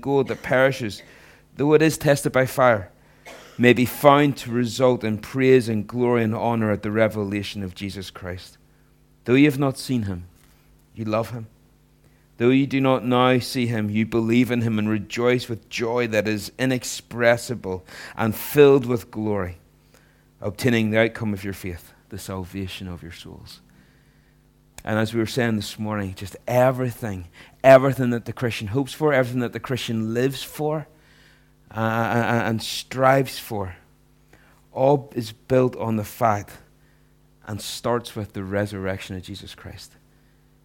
[0.00, 1.02] gold that perishes,
[1.56, 2.90] though it is tested by fire,
[3.58, 7.74] may be found to result in praise and glory and honor at the revelation of
[7.74, 8.58] Jesus Christ.
[9.24, 10.26] Though you have not seen him,
[10.94, 11.46] you love him.
[12.38, 16.08] Though you do not now see him, you believe in him and rejoice with joy
[16.08, 17.84] that is inexpressible
[18.16, 19.58] and filled with glory,
[20.40, 23.60] obtaining the outcome of your faith, the salvation of your souls.
[24.84, 27.28] And as we were saying this morning, just everything,
[27.62, 30.88] everything that the Christian hopes for, everything that the Christian lives for
[31.70, 33.76] uh, and strives for,
[34.72, 36.58] all is built on the fact
[37.46, 39.92] and starts with the resurrection of Jesus Christ.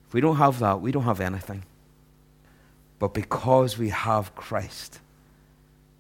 [0.08, 1.64] If we don't have that, we don't have anything.
[3.00, 5.00] But because we have Christ,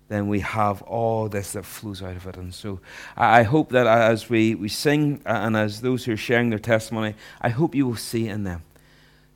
[0.09, 2.37] then we have all this that flows out of it.
[2.37, 2.79] And so
[3.17, 7.15] I hope that as we, we sing and as those who are sharing their testimony,
[7.41, 8.63] I hope you will see in them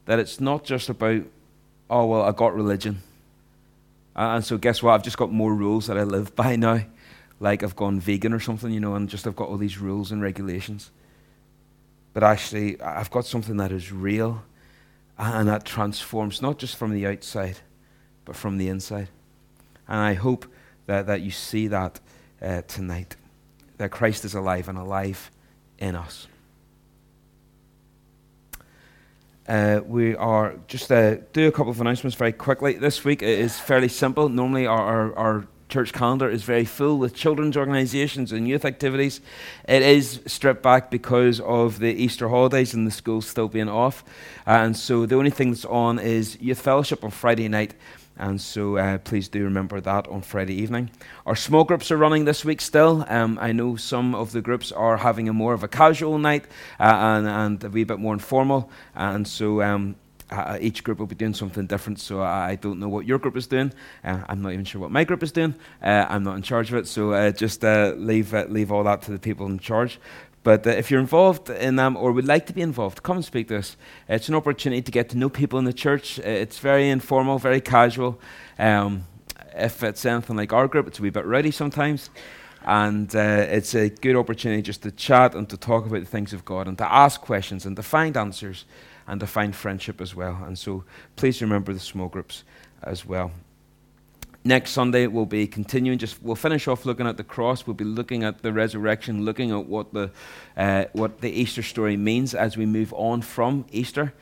[0.05, 1.23] that it's not just about,
[1.89, 3.01] oh, well, I got religion.
[4.15, 4.93] And so guess what?
[4.93, 6.81] I've just got more rules that I live by now.
[7.39, 10.11] Like I've gone vegan or something, you know, and just I've got all these rules
[10.11, 10.91] and regulations.
[12.13, 14.43] But actually, I've got something that is real
[15.17, 17.57] and that transforms not just from the outside,
[18.25, 19.07] but from the inside.
[19.87, 20.45] And I hope
[20.91, 22.01] that, that you see that
[22.41, 23.15] uh, tonight
[23.77, 25.31] that Christ is alive and alive
[25.79, 26.27] in us.
[29.47, 32.73] Uh, we are just uh, do a couple of announcements very quickly.
[32.73, 34.27] This week it is fairly simple.
[34.27, 39.21] Normally, our, our, our church calendar is very full with children's organisations and youth activities.
[39.67, 44.03] It is stripped back because of the Easter holidays and the schools still being off.
[44.45, 47.73] And so the only thing that's on is youth fellowship on Friday night.
[48.21, 50.91] And so uh, please do remember that on Friday evening.
[51.25, 53.03] Our small groups are running this week still.
[53.09, 56.45] Um, I know some of the groups are having a more of a casual night
[56.79, 58.69] uh, and, and a wee bit more informal.
[58.93, 59.95] And so um,
[60.29, 63.17] uh, each group will be doing something different, so I, I don't know what your
[63.17, 63.73] group is doing.
[64.03, 65.55] Uh, I'm not even sure what my group is doing.
[65.81, 68.83] Uh, I'm not in charge of it, so uh, just uh, leave, uh, leave all
[68.83, 69.99] that to the people in charge.
[70.43, 73.25] But uh, if you're involved in them or would like to be involved, come and
[73.25, 73.77] speak to us.
[74.07, 76.19] It's an opportunity to get to know people in the church.
[76.19, 78.19] Uh, it's very informal, very casual.
[78.57, 79.05] Um,
[79.55, 82.09] if it's anything like our group, it's a wee bit rowdy sometimes.
[82.63, 86.31] And uh, it's a good opportunity just to chat and to talk about the things
[86.31, 88.65] of God and to ask questions and to find answers
[89.07, 90.37] and to find friendship as well.
[90.45, 90.83] And so
[91.15, 92.43] please remember the small groups
[92.83, 93.31] as well.
[94.43, 95.99] Next Sunday we'll be continuing.
[95.99, 97.67] Just we'll finish off looking at the cross.
[97.67, 100.09] We'll be looking at the resurrection, looking at what the
[100.57, 104.13] uh, what the Easter story means as we move on from Easter.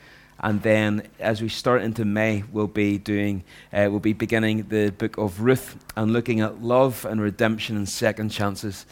[0.42, 3.44] And then, as we start into May, we'll be doing,
[3.74, 7.86] uh, we'll be beginning the book of Ruth and looking at love and redemption and
[7.86, 8.86] second chances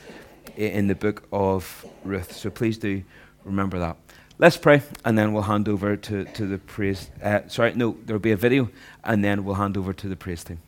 [0.56, 2.32] in the book of Ruth.
[2.32, 3.02] So please do
[3.44, 3.96] remember that.
[4.38, 7.10] Let's pray, and then we'll hand over to, to the praise.
[7.22, 8.70] Uh, sorry, no, there'll be a video,
[9.02, 10.60] and then we'll hand over to the praise team.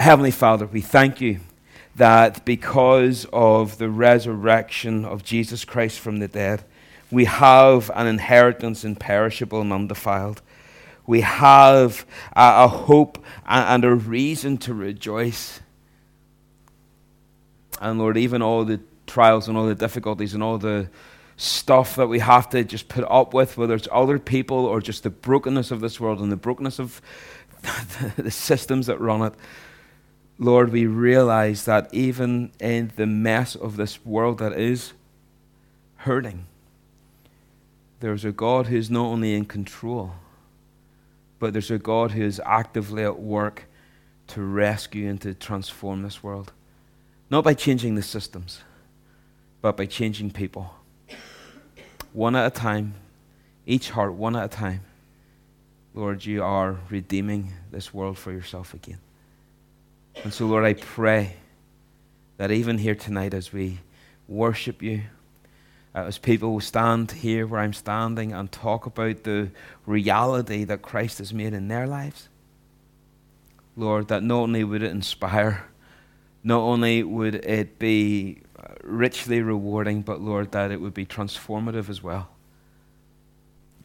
[0.00, 1.40] Heavenly Father, we thank you
[1.94, 6.64] that because of the resurrection of Jesus Christ from the dead,
[7.10, 10.40] we have an inheritance imperishable and undefiled.
[11.06, 15.60] We have a, a hope and, and a reason to rejoice.
[17.78, 20.88] And Lord, even all the trials and all the difficulties and all the
[21.36, 25.02] stuff that we have to just put up with, whether it's other people or just
[25.02, 27.02] the brokenness of this world and the brokenness of
[28.16, 29.34] the systems that run it.
[30.42, 34.94] Lord, we realize that even in the mess of this world that is
[35.96, 36.46] hurting,
[38.00, 40.12] there's a God who's not only in control,
[41.38, 43.66] but there's a God who is actively at work
[44.28, 46.54] to rescue and to transform this world.
[47.28, 48.62] Not by changing the systems,
[49.60, 50.74] but by changing people
[52.14, 52.94] one at a time,
[53.66, 54.80] each heart one at a time.
[55.94, 59.00] Lord, you are redeeming this world for yourself again.
[60.22, 61.36] And so, Lord, I pray
[62.36, 63.80] that even here tonight, as we
[64.28, 65.02] worship you,
[65.94, 69.50] uh, as people will stand here where I'm standing and talk about the
[69.86, 72.28] reality that Christ has made in their lives,
[73.76, 75.64] Lord, that not only would it inspire,
[76.44, 78.42] not only would it be
[78.82, 82.28] richly rewarding, but Lord, that it would be transformative as well.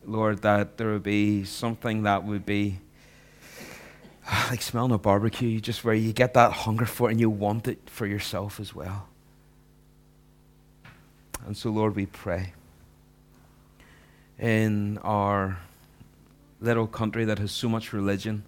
[0.06, 2.80] Lord, that there would be something that would be
[4.50, 7.68] like smelling a barbecue, just where you get that hunger for it and you want
[7.68, 9.08] it for yourself as well.
[11.46, 12.54] And so, Lord, we pray
[14.40, 15.60] in our
[16.60, 18.44] little country that has so much religion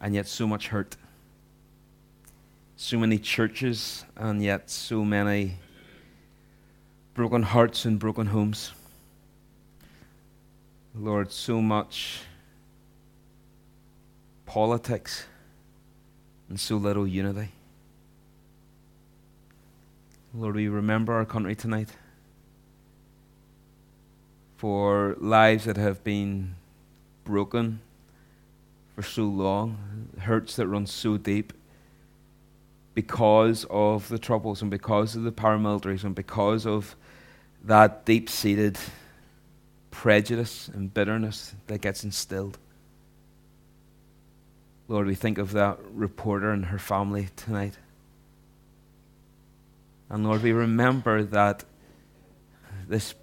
[0.00, 0.96] and yet so much hurt
[2.84, 5.56] so many churches and yet so many
[7.14, 8.72] broken hearts and broken homes.
[10.94, 12.20] Lord, so much
[14.54, 15.24] politics
[16.48, 17.48] and so little unity.
[20.32, 21.88] Lord, we remember our country tonight
[24.56, 26.54] for lives that have been
[27.24, 27.80] broken
[28.94, 31.52] for so long, hurts that run so deep
[32.94, 36.94] because of the troubles and because of the paramilitaries and because of
[37.64, 38.78] that deep seated
[39.90, 42.56] prejudice and bitterness that gets instilled.
[44.86, 47.78] Lord, we think of that reporter and her family tonight.
[50.10, 51.64] And Lord, we remember that
[52.86, 53.14] this,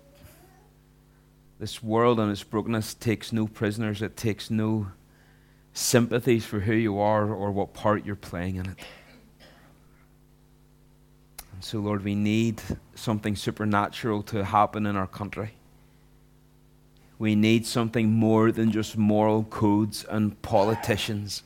[1.59, 4.87] this world and its brokenness takes no prisoners, it takes no
[5.73, 8.77] sympathies for who you are or what part you're playing in it.
[11.53, 12.61] And so, Lord, we need
[12.95, 15.51] something supernatural to happen in our country.
[17.19, 21.43] We need something more than just moral codes and politicians.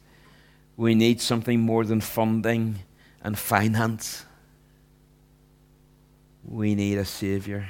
[0.78, 2.80] We need something more than funding
[3.24, 4.26] and finance.
[6.44, 7.70] We need a Savior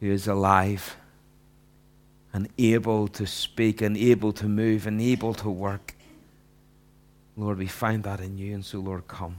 [0.00, 0.96] who is alive
[2.32, 5.94] and able to speak and able to move and able to work.
[7.36, 9.36] Lord, we find that in you, and so, Lord, come.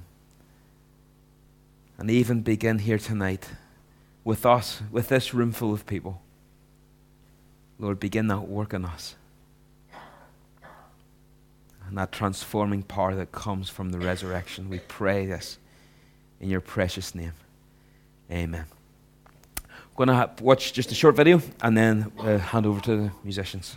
[1.98, 3.50] And even begin here tonight
[4.24, 6.22] with us, with this room full of people.
[7.78, 9.16] Lord, begin that work in us.
[11.90, 14.70] And that transforming power that comes from the resurrection.
[14.70, 15.58] We pray this
[16.40, 17.34] in your precious name.
[18.32, 18.66] Amen.
[19.96, 23.76] Going to watch just a short video and then uh, hand over to the musicians.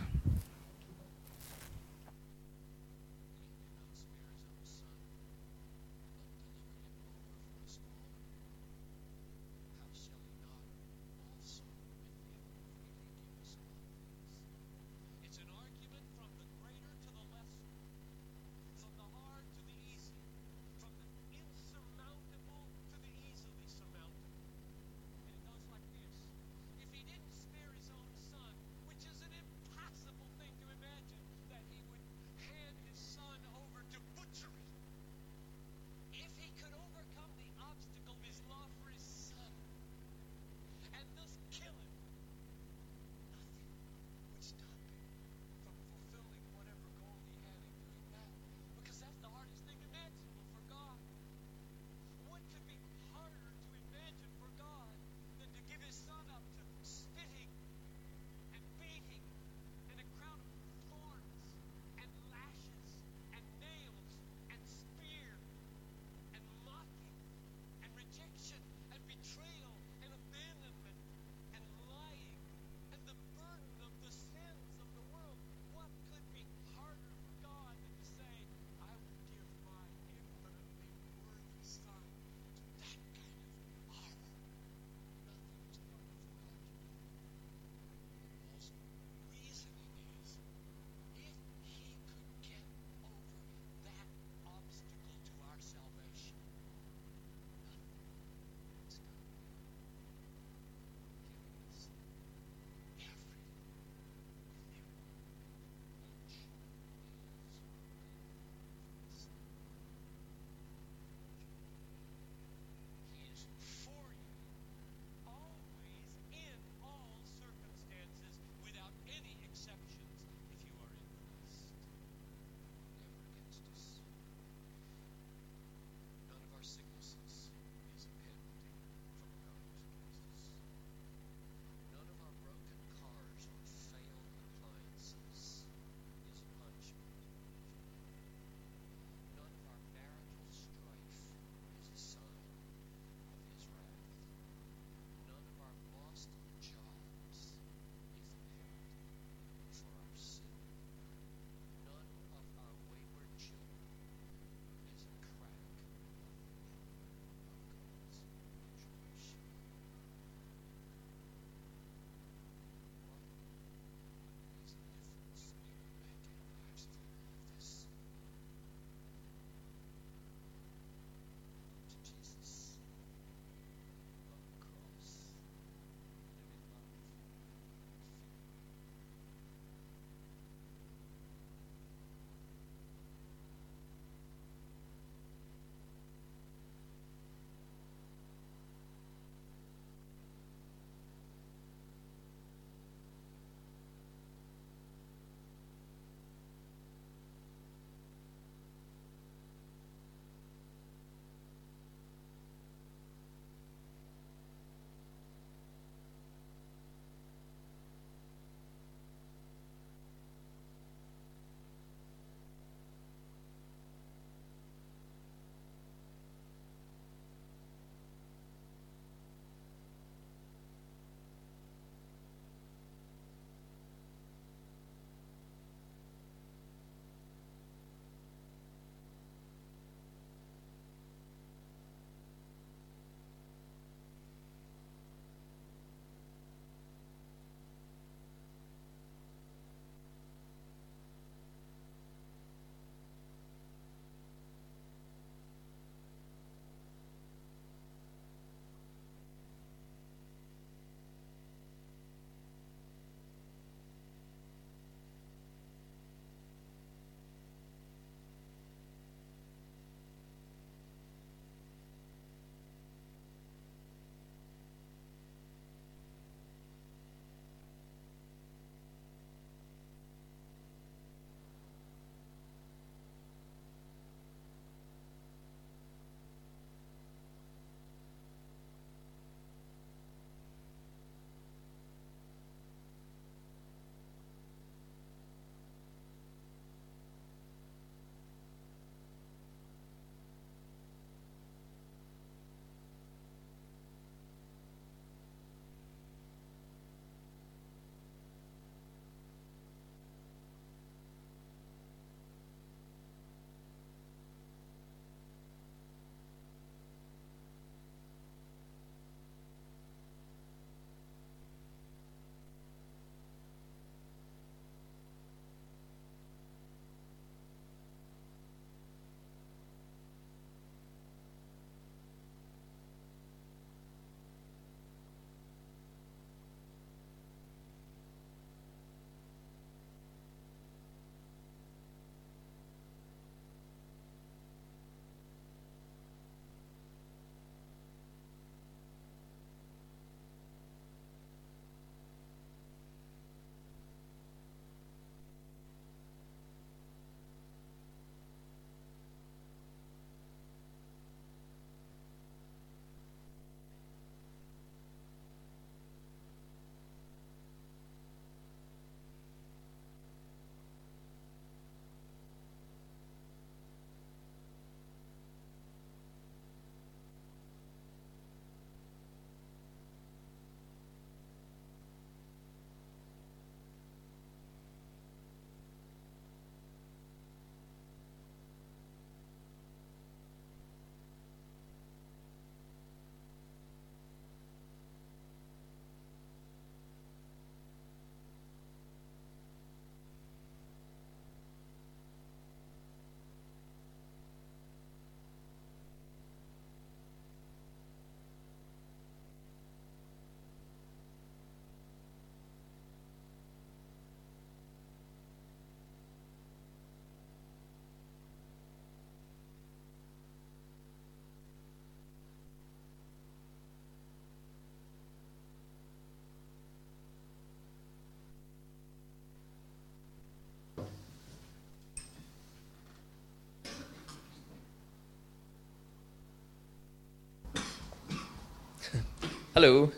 [429.53, 429.91] Hello.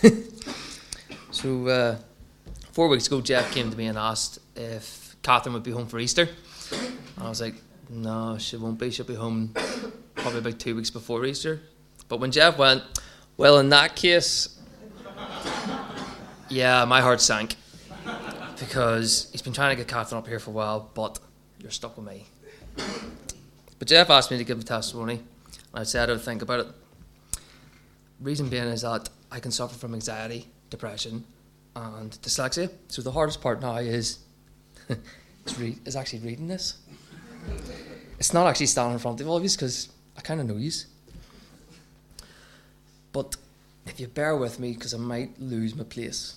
[1.32, 1.96] so, uh,
[2.70, 5.98] four weeks ago, Jeff came to me and asked if Catherine would be home for
[5.98, 6.28] Easter.
[6.70, 7.56] And I was like,
[7.90, 8.92] no, she won't be.
[8.92, 9.52] She'll be home
[10.14, 11.62] probably about two weeks before Easter.
[12.08, 12.84] But when Jeff went,
[13.36, 14.56] well, in that case,
[16.48, 17.56] yeah, my heart sank.
[18.60, 21.18] Because he's been trying to get Catherine up here for a while, but
[21.58, 22.26] you're stuck with me.
[23.80, 26.60] But Jeff asked me to give a testimony, and I said I would think about
[26.60, 26.66] it.
[28.20, 31.24] Reason being is that I can suffer from anxiety, depression,
[31.76, 32.70] and dyslexia.
[32.88, 34.18] So the hardest part now is
[35.46, 36.78] is, is actually reading this.
[38.18, 40.56] It's not actually standing in front of all of you because I kind of know
[40.56, 40.72] you.
[43.12, 43.36] But
[43.86, 46.36] if you bear with me, because I might lose my place.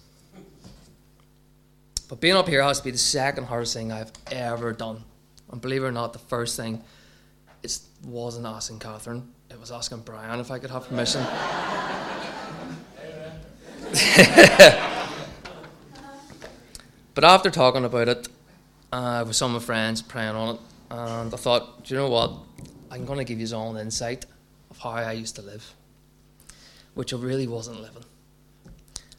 [2.08, 5.04] But being up here has to be the second hardest thing I've ever done.
[5.52, 6.84] And believe it or not, the first thing
[7.64, 11.22] it wasn't asking Catherine, it was asking Brian if I could have permission.
[17.14, 18.30] but after talking about it
[18.94, 22.10] uh, with some of my friends, praying on it, and I thought, do you know
[22.10, 22.32] what?
[22.90, 24.26] I'm going to give you all an insight
[24.70, 25.74] of how I used to live,
[26.94, 28.04] which I really wasn't living.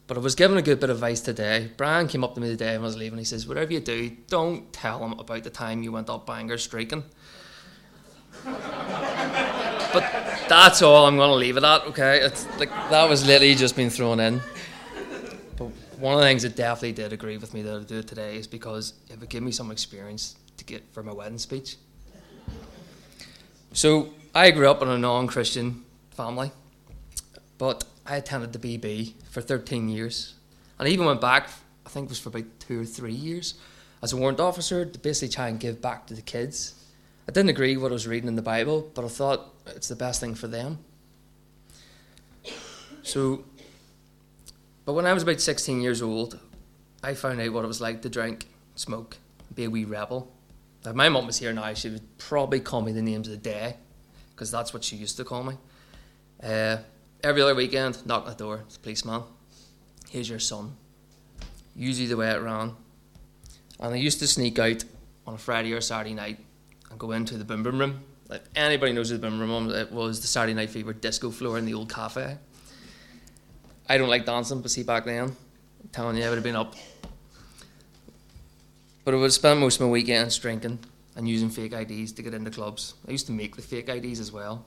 [0.06, 1.70] But I was given a good bit of advice today.
[1.76, 3.18] Brian came up to me today when I was leaving.
[3.18, 6.58] He says, Whatever you do, don't tell him about the time you went up Bangor
[6.58, 7.04] streaking.
[8.44, 10.21] but
[10.52, 12.20] that's all I'm going to leave it at, okay?
[12.20, 14.40] It's like that was literally just been thrown in.
[15.56, 18.06] But one of the things that definitely did agree with me that I do it
[18.06, 21.76] today is because it would give me some experience to get for my wedding speech.
[23.72, 26.52] So I grew up in a non-Christian family,
[27.56, 30.34] but I attended the BB for 13 years,
[30.78, 31.48] and I even went back.
[31.86, 33.54] I think it was for about two or three years
[34.02, 36.74] as a warrant officer to basically try and give back to the kids.
[37.26, 39.88] I didn't agree with what I was reading in the Bible, but I thought it's
[39.88, 40.78] the best thing for them.
[43.02, 43.44] So,
[44.84, 46.38] but when I was about 16 years old,
[47.02, 49.16] I found out what it was like to drink, smoke,
[49.54, 50.32] be a wee rebel.
[50.84, 53.38] If my mum was here now, she would probably call me the names of the
[53.38, 53.76] day,
[54.30, 55.54] because that's what she used to call me.
[56.42, 56.78] Uh,
[57.22, 59.22] every other weekend, knock on the door, it's policeman.
[60.10, 60.76] Here's your son.
[61.74, 62.72] Usually the way it ran.
[63.80, 64.84] And I used to sneak out
[65.26, 66.38] on a Friday or Saturday night
[66.90, 68.00] and go into the Boom Boom Room.
[68.32, 71.66] Like anybody knows Boom Boom Room, it was the Saturday Night Fever disco floor in
[71.66, 72.38] the old cafe.
[73.86, 76.56] I don't like dancing, but see back then, I'm telling you, I would have been
[76.56, 76.74] up.
[79.04, 80.78] But I would spend most of my weekends drinking
[81.14, 82.94] and using fake IDs to get into clubs.
[83.06, 84.64] I used to make the fake IDs as well.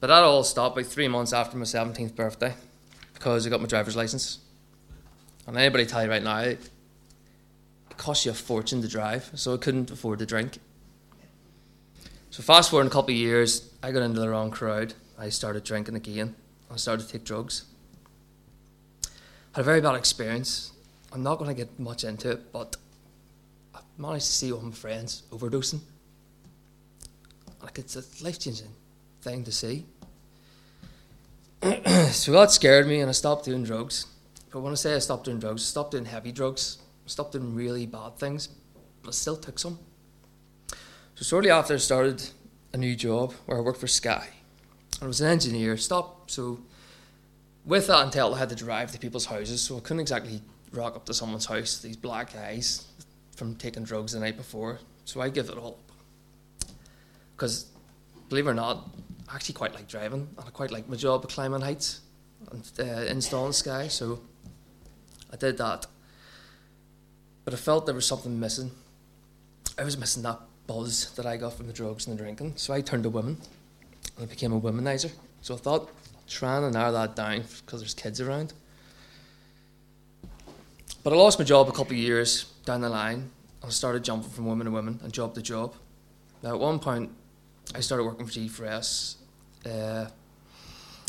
[0.00, 2.54] But that all stopped about three months after my 17th birthday
[3.12, 4.38] because I got my driver's license.
[5.46, 6.70] And anybody tell you right now, it
[7.98, 10.58] costs you a fortune to drive, so I couldn't afford to drink.
[12.34, 14.94] So fast forward a couple of years, I got into the wrong crowd.
[15.16, 16.34] I started drinking again.
[16.68, 17.66] I started to take drugs.
[19.52, 20.72] Had a very bad experience.
[21.12, 22.74] I'm not going to get much into it, but
[23.72, 25.78] I managed to see one of my friends overdosing.
[27.62, 28.74] Like it's a life changing
[29.22, 29.86] thing to see.
[32.10, 34.06] so that scared me, and I stopped doing drugs.
[34.52, 37.30] But when I say I stopped doing drugs, I stopped doing heavy drugs, I stopped
[37.30, 38.48] doing really bad things.
[39.06, 39.78] I still took some.
[41.14, 42.28] So shortly after, I started
[42.72, 44.28] a new job where I worked for Sky.
[45.00, 45.76] I was an engineer.
[45.76, 46.28] Stop.
[46.28, 46.58] So
[47.64, 50.96] with that entailed, I had to drive to people's houses, so I couldn't exactly rock
[50.96, 51.78] up to someone's house.
[51.78, 52.86] These black eyes
[53.36, 54.80] from taking drugs the night before.
[55.04, 56.68] So I give it all up.
[57.36, 57.66] Because
[58.28, 58.90] believe it or not,
[59.28, 62.00] I actually quite like driving, and I quite like my job of climbing heights
[62.50, 63.86] and uh, installing Sky.
[63.86, 64.20] So
[65.32, 65.86] I did that.
[67.44, 68.72] But I felt there was something missing.
[69.78, 72.54] I was missing that buzz that I got from the drugs and the drinking.
[72.56, 73.38] So I turned to women
[74.16, 75.12] and I became a womanizer.
[75.42, 75.90] So I thought,
[76.26, 78.52] trying to narrow that down because there's kids around.
[81.02, 83.30] But I lost my job a couple of years down the line
[83.62, 85.74] and I started jumping from woman to woman and job to job.
[86.42, 87.10] Now, at one point,
[87.74, 89.16] I started working for G4S.
[89.66, 90.06] Uh,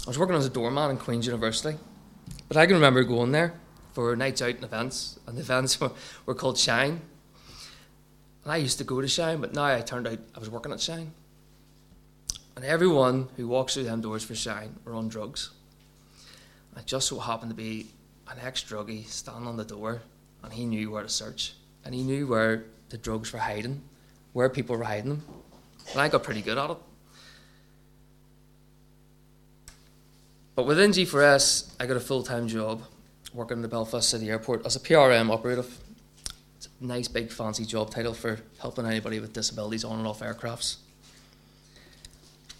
[0.05, 1.77] I was working as a doorman in Queen's University,
[2.47, 3.53] but I can remember going there
[3.93, 5.91] for nights out and events, and the events were,
[6.25, 7.01] were called Shine.
[8.45, 10.71] And I used to go to Shine, but now I turned out I was working
[10.71, 11.11] at Shine.
[12.55, 15.49] And everyone who walks through them doors for Shine were on drugs.
[16.77, 17.87] I just so happened to be
[18.29, 20.01] an ex druggie standing on the door,
[20.43, 21.53] and he knew where to search,
[21.83, 23.81] and he knew where the drugs were hiding,
[24.33, 25.23] where people were hiding them.
[25.91, 26.77] And I got pretty good at it.
[30.55, 32.83] But within G4S, I got a full time job
[33.33, 35.79] working in the Belfast City Airport as a PRM operative.
[36.81, 40.77] Nice, big, fancy job title for helping anybody with disabilities on and off aircrafts.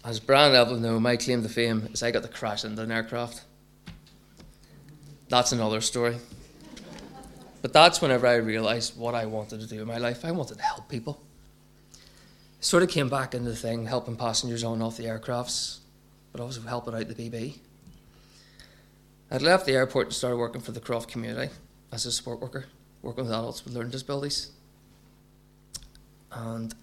[0.04, 2.92] As Brian Evelyn know, my claim to fame is I got to crash into an
[2.92, 3.42] aircraft.
[5.28, 6.16] That's another story.
[7.60, 10.24] But that's whenever I realised what I wanted to do in my life.
[10.24, 11.20] I wanted to help people.
[12.60, 15.78] Sort of came back into the thing, helping passengers on and off the aircrafts,
[16.32, 17.58] but also helping out the BB.
[19.30, 21.52] I'd left the airport and started working for the Croft community
[21.90, 22.66] as a support worker,
[23.06, 24.50] working with adults with learning disabilities.
[26.32, 26.74] And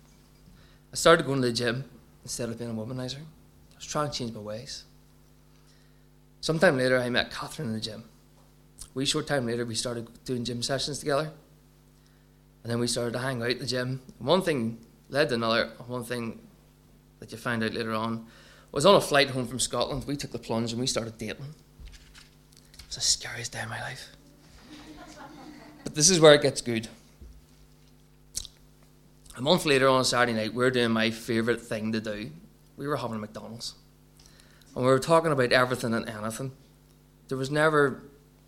[0.91, 1.83] I started going to the gym
[2.23, 3.17] instead of being a womanizer.
[3.17, 4.85] I was trying to change my ways.
[6.41, 8.05] Sometime later, I met Catherine in the gym.
[8.81, 11.31] A wee short time later, we started doing gym sessions together.
[12.63, 14.01] And then we started to hang out at the gym.
[14.19, 15.71] One thing led to another.
[15.87, 16.39] One thing
[17.19, 18.25] that you find out later on
[18.71, 20.05] was on a flight home from Scotland.
[20.07, 21.53] We took the plunge and we started dating.
[22.73, 24.09] It was the scariest day of my life.
[25.93, 26.87] This is where it gets good.
[29.37, 32.31] A month later on a Saturday night, we are doing my favourite thing to do.
[32.77, 33.75] We were having a McDonald's.
[34.75, 36.51] And we were talking about everything and anything.
[37.27, 38.01] There was never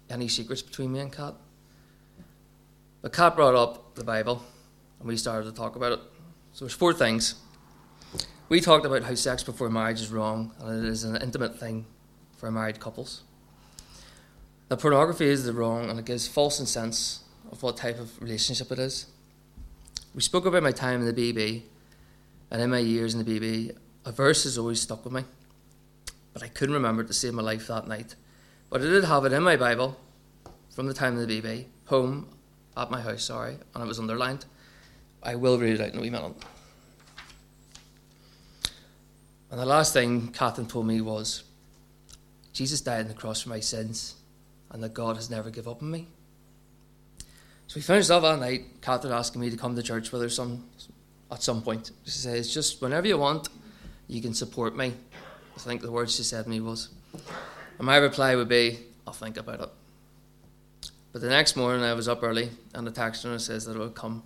[0.10, 1.36] any secrets between me and Kat.
[3.04, 4.42] But Kat brought up the Bible,
[5.00, 6.00] and we started to talk about it.
[6.54, 7.36] So there's four things.
[8.50, 11.86] We talked about how sex before marriage is wrong, and it is an intimate thing
[12.38, 13.22] for married couples.
[14.70, 18.72] That pornography is the wrong, and it gives false sense of what type of relationship
[18.72, 19.08] it is.
[20.14, 21.64] We spoke about my time in the BB,
[22.52, 25.24] and in my years in the BB, a verse has always stuck with me,
[26.34, 28.16] but I couldn't remember it to save my life that night.
[28.70, 29.98] But I did have it in my Bible
[30.74, 32.28] from the time of the BB, home
[32.78, 34.46] at my house, sorry, and it was underlined.
[35.24, 36.34] I will read it out in a wee minute.
[39.50, 41.44] And the last thing Catherine told me was
[42.54, 44.16] Jesus died on the cross for my sins,
[44.72, 46.08] and that God has never given up on me.
[47.76, 50.30] So we finished off that night, Catherine asking me to come to church with her
[50.30, 50.64] some,
[51.30, 51.92] at some point.
[52.06, 53.50] She says, just whenever you want,
[54.08, 54.94] you can support me.
[55.58, 56.88] I think the words she said to me was.
[57.78, 59.70] And my reply would be, I'll think about it.
[61.12, 63.94] But the next morning I was up early and the texter says that it would
[63.94, 64.24] come.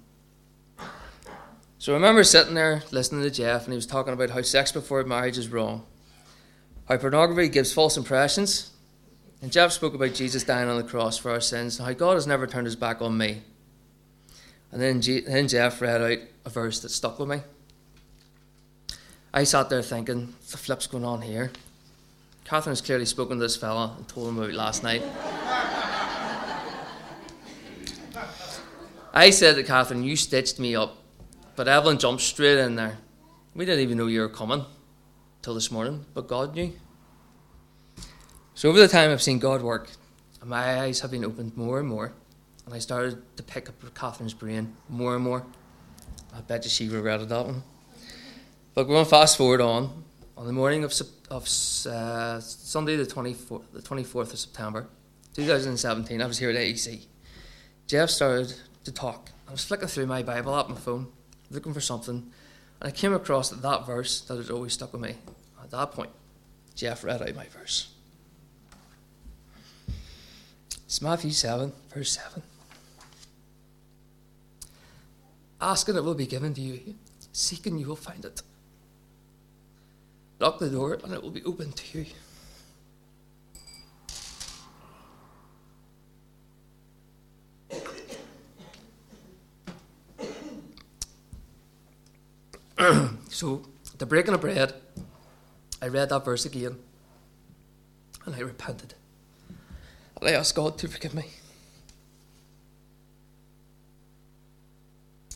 [1.80, 4.72] So I remember sitting there listening to Jeff and he was talking about how sex
[4.72, 5.88] before marriage is wrong.
[6.88, 8.70] How pornography gives false impressions
[9.42, 12.16] and Jeff spoke about Jesus dying on the cross for our sins and how God
[12.16, 13.42] has never turned his back on me.
[14.72, 17.40] And then, G- then Jeff read out a verse that stuck with me.
[19.34, 21.52] I sat there thinking, the flip's going on here.
[22.46, 25.04] Catherine's clearly spoken to this fella and told him about last night.
[29.14, 30.98] I said to Catherine, You stitched me up.
[31.56, 32.98] But Evelyn jumped straight in there.
[33.54, 34.66] We didn't even know you were coming
[35.42, 36.74] till this morning, but God knew.
[38.60, 39.90] So over the time I've seen God work,
[40.44, 42.12] my eyes have been opened more and more,
[42.66, 45.46] and I started to pick up Catherine's brain more and more.
[46.36, 47.64] I bet you she regretted that one.
[48.74, 50.04] But we're going to fast forward on,
[50.36, 50.92] on the morning of,
[51.30, 54.88] of uh, Sunday the 24th, the 24th of September,
[55.36, 57.06] 2017, I was here at AEC.
[57.88, 59.32] Jeff started to talk.
[59.48, 61.08] I was flicking through my Bible on my phone,
[61.50, 62.30] looking for something,
[62.82, 65.16] and I came across that verse that had always stuck with me.
[65.64, 66.10] At that point,
[66.76, 67.94] Jeff read out my verse.
[70.90, 72.42] It's Matthew 7, verse 7.
[75.62, 76.96] Ask and it will be given to you.
[77.32, 78.42] Seek and you will find it.
[80.40, 82.08] Lock the door and it will be opened to you.
[93.30, 93.62] so,
[94.00, 94.74] the breaking of bread,
[95.84, 96.78] I read that verse again
[98.26, 98.96] and I repented.
[100.22, 101.26] I ask God to forgive me.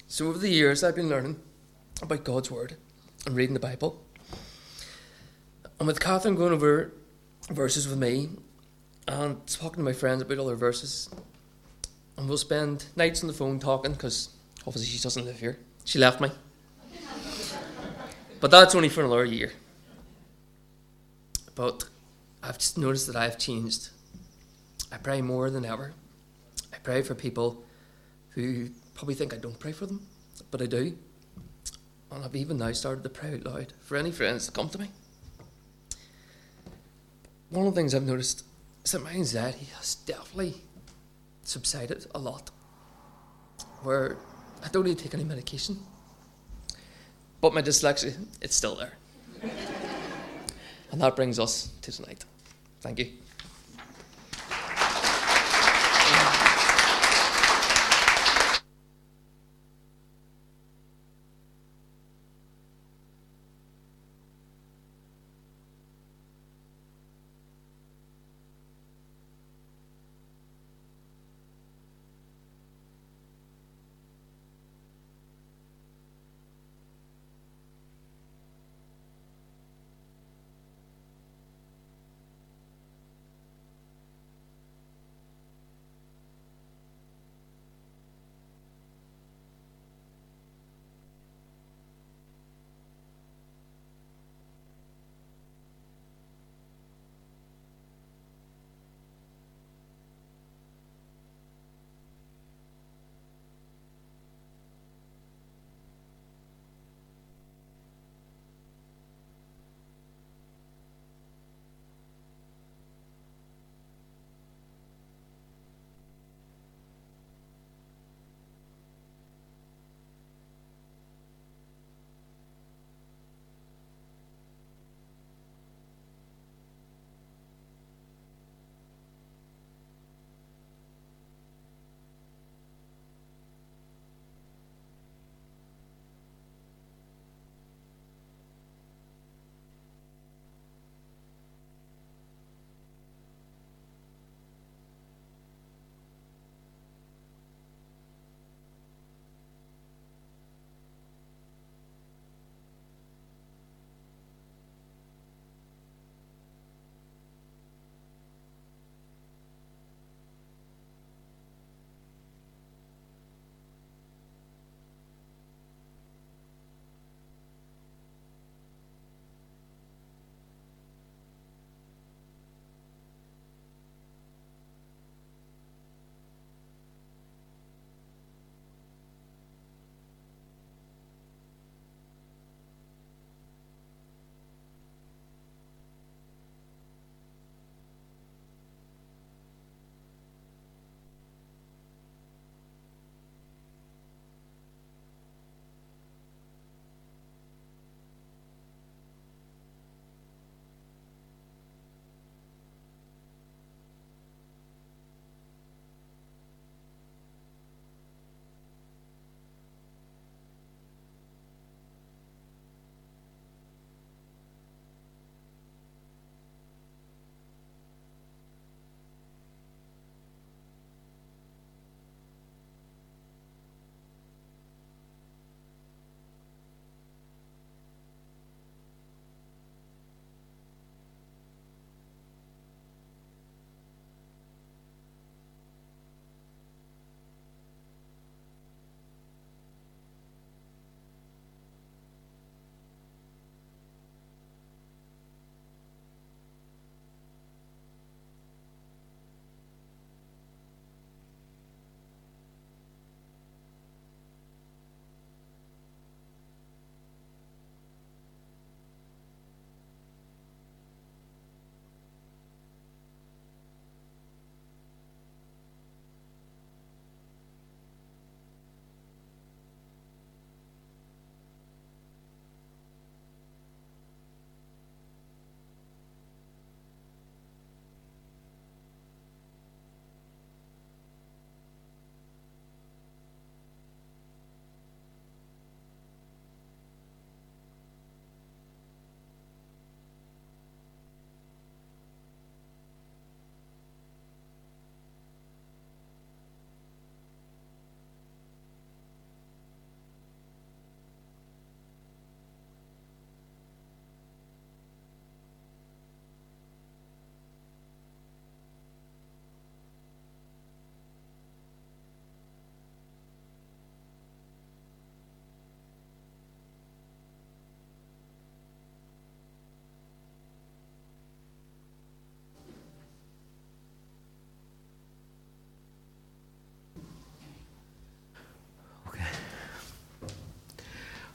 [0.07, 1.39] So, over the years, I've been learning
[2.01, 2.75] about God's Word
[3.25, 4.03] and reading the Bible.
[5.79, 6.91] And with Catherine going over
[7.49, 8.29] verses with me
[9.07, 11.09] and talking to my friends about other verses,
[12.17, 14.29] and we'll spend nights on the phone talking because
[14.67, 15.57] obviously she doesn't live here.
[15.85, 16.29] She left me.
[18.39, 19.53] but that's only for another year.
[21.55, 21.85] But
[22.43, 23.89] I've just noticed that I've changed
[24.93, 25.91] I pray more than ever.
[26.71, 27.63] I pray for people
[28.29, 30.05] who probably think I don't pray for them,
[30.51, 30.95] but I do.
[32.11, 34.77] And I've even now started to pray out loud for any friends that come to
[34.77, 34.89] me.
[37.49, 38.43] One of the things I've noticed
[38.85, 40.61] is that my anxiety has definitely
[41.41, 42.51] subsided a lot,
[43.81, 44.17] where
[44.63, 45.79] I don't need to take any medication.
[47.41, 48.93] But my dyslexia, it's still there.
[50.91, 52.25] and that brings us to tonight.
[52.81, 53.11] Thank you.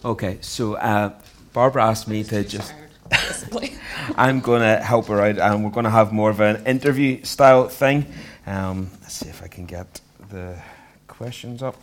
[0.05, 1.13] Okay, so uh,
[1.53, 2.73] Barbara asked me to just.
[4.17, 7.25] I'm going to help her out, and we're going to have more of an interview
[7.25, 8.07] style thing.
[8.47, 10.61] Um, let's see if I can get the
[11.09, 11.77] questions up.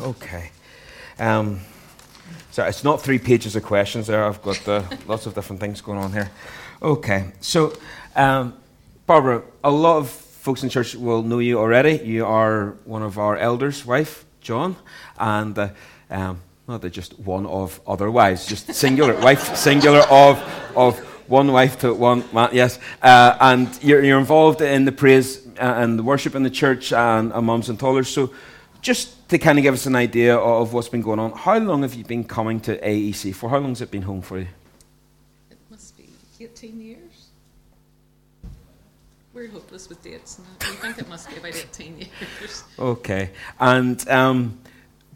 [0.00, 0.50] Okay.
[1.18, 1.60] Um,
[2.50, 4.24] so it's not three pages of questions there.
[4.24, 6.30] I've got uh, lots of different things going on here.
[6.80, 7.74] Okay, so
[8.16, 8.54] um,
[9.06, 11.98] Barbara, a lot of folks in church will know you already.
[12.04, 14.76] You are one of our elders' wife, John,
[15.18, 15.68] and uh,
[16.10, 16.40] um,
[16.72, 20.38] not that just one of other wives, just singular wife, singular of
[20.74, 22.48] of one wife to one man.
[22.52, 26.50] Yes, uh, and you're, you're involved in the praise uh, and the worship in the
[26.50, 28.08] church and, and mums and toddlers.
[28.08, 28.32] So,
[28.80, 31.82] just to kind of give us an idea of what's been going on, how long
[31.82, 33.50] have you been coming to AEC for?
[33.50, 34.48] How long has it been home for you?
[35.50, 36.08] It must be
[36.40, 37.28] 18 years.
[39.34, 40.38] We're hopeless with dates.
[40.38, 40.46] And.
[40.70, 42.64] We think it must be about 18 years.
[42.78, 43.30] Okay,
[43.60, 44.58] and um,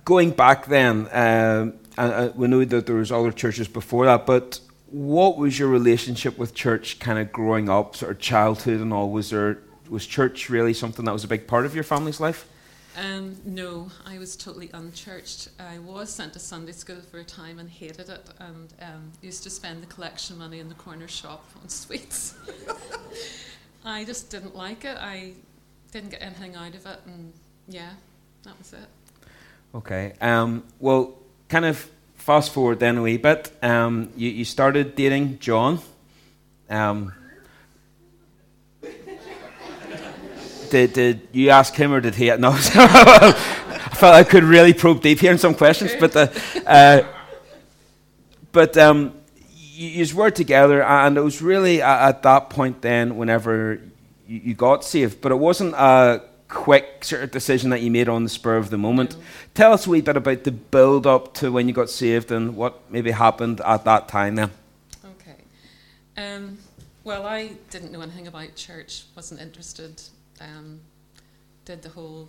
[0.07, 4.25] going back then, um, and, uh, we know that there was other churches before that,
[4.25, 8.95] but what was your relationship with church, kind of growing up, sort of childhood and
[8.95, 9.11] all?
[9.11, 9.59] Was there
[9.91, 12.49] was church really something that was a big part of your family's life?
[12.97, 15.49] Um, no, I was totally unchurched.
[15.61, 19.43] I was sent to Sunday school for a time and hated it, and um, used
[19.43, 22.35] to spend the collection money in the corner shop on sweets.
[23.85, 24.97] I just didn't like it.
[24.99, 25.33] I
[25.93, 27.33] didn't get anything out of it, and
[27.69, 27.91] yeah,
[28.45, 28.89] that was it.
[29.77, 30.15] Okay.
[30.23, 31.19] Um, well,
[31.51, 33.53] kind of fast forward then a wee bit.
[33.63, 35.81] Um, you, you started dating John.
[36.71, 37.13] Um,
[40.71, 42.31] did, did you ask him or did he?
[42.39, 42.53] No.
[42.57, 46.29] I felt I could really probe deep here in some questions, but uh,
[46.67, 47.03] uh,
[48.53, 49.13] but um,
[49.55, 53.81] you, you were together, and it was really at, at that point then, whenever
[54.27, 55.21] you, you, got saved.
[55.21, 58.71] But it wasn't a quick sort of decision that you made on the spur of
[58.71, 59.17] the moment.
[59.55, 62.57] Tell us a wee bit about the build up to when you got saved and
[62.57, 64.51] what maybe happened at that time then.
[65.05, 65.37] Okay.
[66.17, 66.59] Um,
[67.05, 70.01] well, I didn't know anything about church, wasn't interested.
[70.41, 70.81] Um,
[71.65, 72.29] did the whole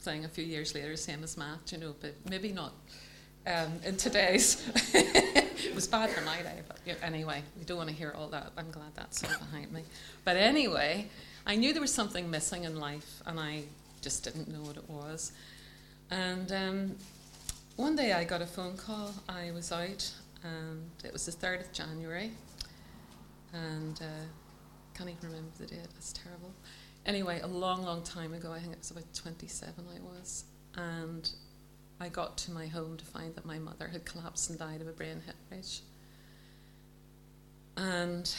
[0.00, 2.72] thing a few years later, same as Matt, you know, but maybe not
[3.46, 4.62] um, in today's.
[4.94, 8.52] it was bad for my day, but anyway, we don't want to hear all that.
[8.56, 9.82] I'm glad that's all behind me.
[10.24, 11.08] But anyway,
[11.48, 13.62] I knew there was something missing in life, and I
[14.02, 15.32] just didn't know what it was.
[16.10, 16.96] And um,
[17.76, 19.14] one day I got a phone call.
[19.30, 20.12] I was out,
[20.44, 22.32] and it was the 3rd of January,
[23.54, 24.26] and uh,
[24.92, 26.52] can't even remember the date, it's terrible.
[27.06, 30.44] Anyway, a long, long time ago, I think it was about 27 I was,
[30.76, 31.30] and
[31.98, 34.86] I got to my home to find that my mother had collapsed and died of
[34.86, 35.80] a brain hemorrhage.
[37.78, 38.30] And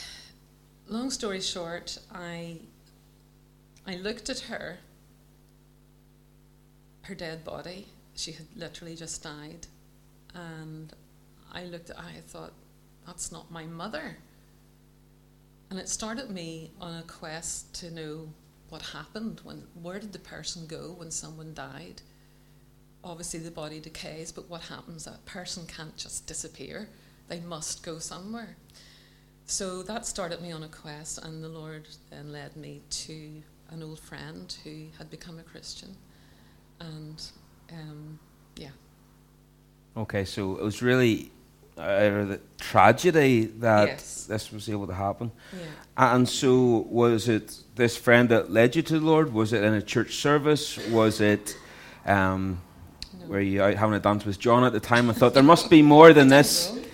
[0.87, 2.59] long story short, I
[3.89, 4.77] I looked at her,
[7.01, 7.87] her dead body.
[8.15, 9.65] She had literally just died,
[10.35, 10.93] and
[11.51, 11.89] I looked.
[11.89, 12.53] At, I thought,
[13.07, 14.17] that's not my mother.
[15.71, 18.29] And it started me on a quest to know
[18.69, 19.63] what happened when.
[19.81, 22.03] Where did the person go when someone died?
[23.01, 25.05] obviously the body decays, but what happens?
[25.05, 26.89] That person can't just disappear.
[27.29, 28.57] They must go somewhere.
[29.45, 33.83] So that started me on a quest, and the Lord then led me to an
[33.83, 35.95] old friend who had become a Christian.
[36.79, 37.21] And
[37.71, 38.19] um,
[38.55, 38.69] yeah.
[39.97, 41.31] Okay, so it was really
[41.77, 44.25] uh, the tragedy that Yes.
[44.25, 45.31] this was able to happen.
[45.53, 45.65] Yeah.
[46.15, 49.33] And so, was it this friend that led you to the Lord?
[49.33, 50.77] Was it in a church service?
[50.89, 51.57] Was it
[52.05, 52.61] um,
[53.19, 53.27] No.
[53.27, 55.09] were you out having a dance with John at the time?
[55.09, 56.73] I thought there must be more than this.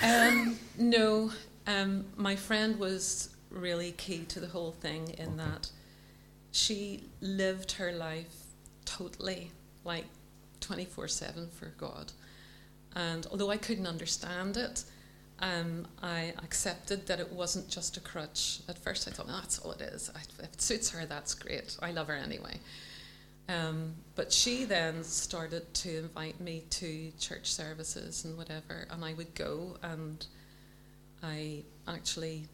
[0.00, 1.32] Um, no,
[1.66, 5.70] um, my friend was really key to the whole thing in that
[6.58, 8.34] she lived her life
[8.84, 9.52] totally
[9.84, 10.06] like
[10.60, 12.12] 24 7 for God.
[12.96, 14.84] And although I couldn't understand it,
[15.40, 18.60] um, I accepted that it wasn't just a crutch.
[18.68, 20.10] At first, I thought, "Oh, that's all it is.
[20.14, 21.76] I, if it suits her, that's great.
[21.80, 22.58] I love her anyway.
[23.48, 29.14] Um, but she then started to invite me to church services and whatever, and I
[29.14, 30.26] would go, and
[31.22, 32.48] I actually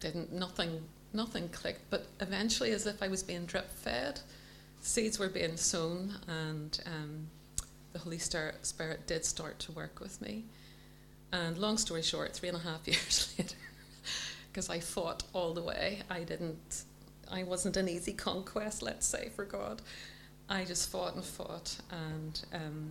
[0.00, 1.90] didn't nothing nothing clicked.
[1.90, 4.20] But eventually, as if I was being drip fed,
[4.80, 7.26] seeds were being sown, and um,
[7.92, 10.44] the Holy Spirit did start to work with me.
[11.32, 13.56] And long story short, three and a half years later,
[14.52, 16.84] because I fought all the way, I didn't.
[17.30, 19.82] I wasn't an easy conquest, let's say, for God.
[20.48, 22.90] I just fought and fought, and um,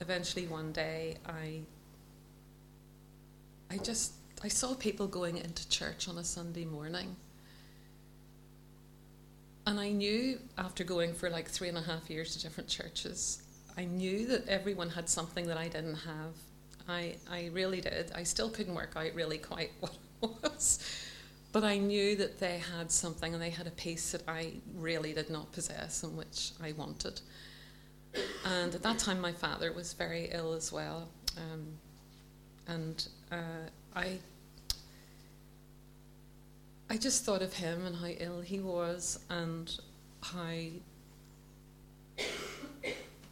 [0.00, 1.62] eventually one day I,
[3.68, 4.12] I just
[4.44, 7.16] I saw people going into church on a Sunday morning,
[9.66, 13.42] and I knew after going for like three and a half years to different churches,
[13.76, 16.34] I knew that everyone had something that I didn't have.
[16.88, 18.12] I, I really did.
[18.14, 20.78] I still couldn't work out really quite what it was.
[21.52, 25.12] But I knew that they had something and they had a piece that I really
[25.12, 27.20] did not possess and which I wanted.
[28.44, 31.08] And at that time, my father was very ill as well.
[31.36, 31.66] Um,
[32.68, 34.18] and uh, I,
[36.88, 39.76] I just thought of him and how ill he was and
[40.22, 40.38] how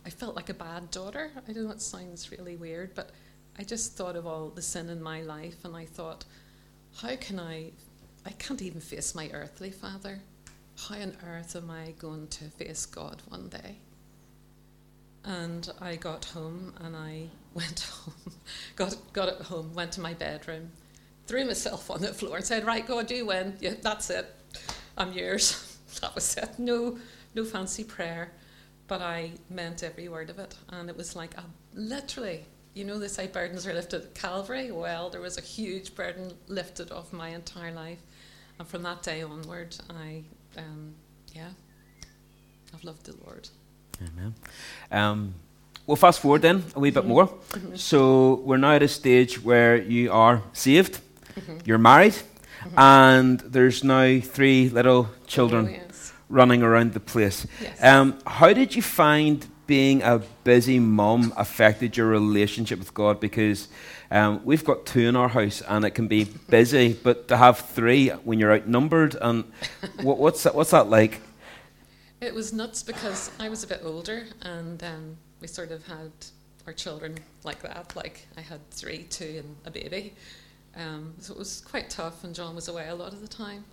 [0.06, 1.30] I felt like a bad daughter.
[1.48, 3.10] I know it sounds really weird, but
[3.58, 6.24] I just thought of all the sin in my life and I thought,
[6.96, 7.70] how can I?
[8.26, 10.20] I can't even face my earthly father.
[10.76, 13.76] How on earth am I going to face God one day?
[15.24, 18.32] And I got home and I went home,
[18.76, 20.72] got, got it home, went to my bedroom,
[21.26, 23.56] threw myself on the floor and said, Right, God, you win.
[23.60, 24.32] Yeah, that's it.
[24.96, 25.78] I'm yours.
[26.00, 26.58] that was it.
[26.58, 26.98] No,
[27.34, 28.32] no fancy prayer.
[28.86, 30.54] But I meant every word of it.
[30.68, 32.44] And it was like, a, literally,
[32.74, 34.70] you know, they say burdens are lifted at Calvary.
[34.70, 38.00] Well, there was a huge burden lifted off my entire life.
[38.58, 40.22] And from that day onward, I,
[40.58, 40.94] um,
[41.34, 41.48] yeah,
[42.74, 43.48] I've loved the Lord.
[44.00, 44.34] Amen.
[44.90, 45.34] Um,
[45.86, 47.28] we'll fast forward then a wee bit more.
[47.28, 47.76] Mm-hmm.
[47.76, 51.00] So we're now at a stage where you are saved,
[51.36, 51.58] Mm-hmm.
[51.64, 52.14] you're married,
[52.76, 56.12] and there's now three little children Oh, yes.
[56.28, 57.46] running around the place.
[57.60, 57.82] Yes.
[57.82, 63.18] Um, how did you find being a busy mum affected your relationship with God?
[63.20, 63.68] Because
[64.10, 67.58] um, we've got two in our house, and it can be busy, but to have
[67.58, 69.44] three when you're outnumbered, and
[70.02, 71.20] what, what's that, what's that like?
[72.20, 76.10] It was nuts because I was a bit older and um, we sort of had
[76.66, 77.94] our children like that.
[77.94, 80.14] Like I had three, two, and a baby.
[80.76, 83.64] Um, so it was quite tough, and John was away a lot of the time.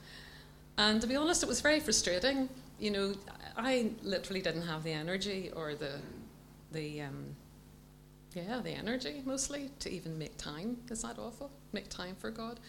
[0.77, 2.49] And to be honest, it was very frustrating.
[2.79, 3.13] You know,
[3.57, 5.99] I literally didn't have the energy or the,
[6.71, 7.35] the, um,
[8.33, 10.77] yeah, the energy mostly to even make time.
[10.89, 11.51] Is that awful?
[11.73, 12.59] Make time for God.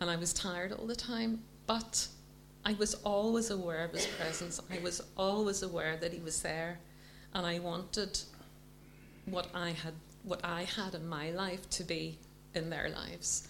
[0.00, 2.08] And I was tired all the time, but
[2.64, 4.60] I was always aware of his presence.
[4.70, 6.80] I was always aware that he was there,
[7.32, 8.18] and I wanted
[9.24, 12.18] what I had, what I had in my life, to be
[12.56, 13.48] in their lives.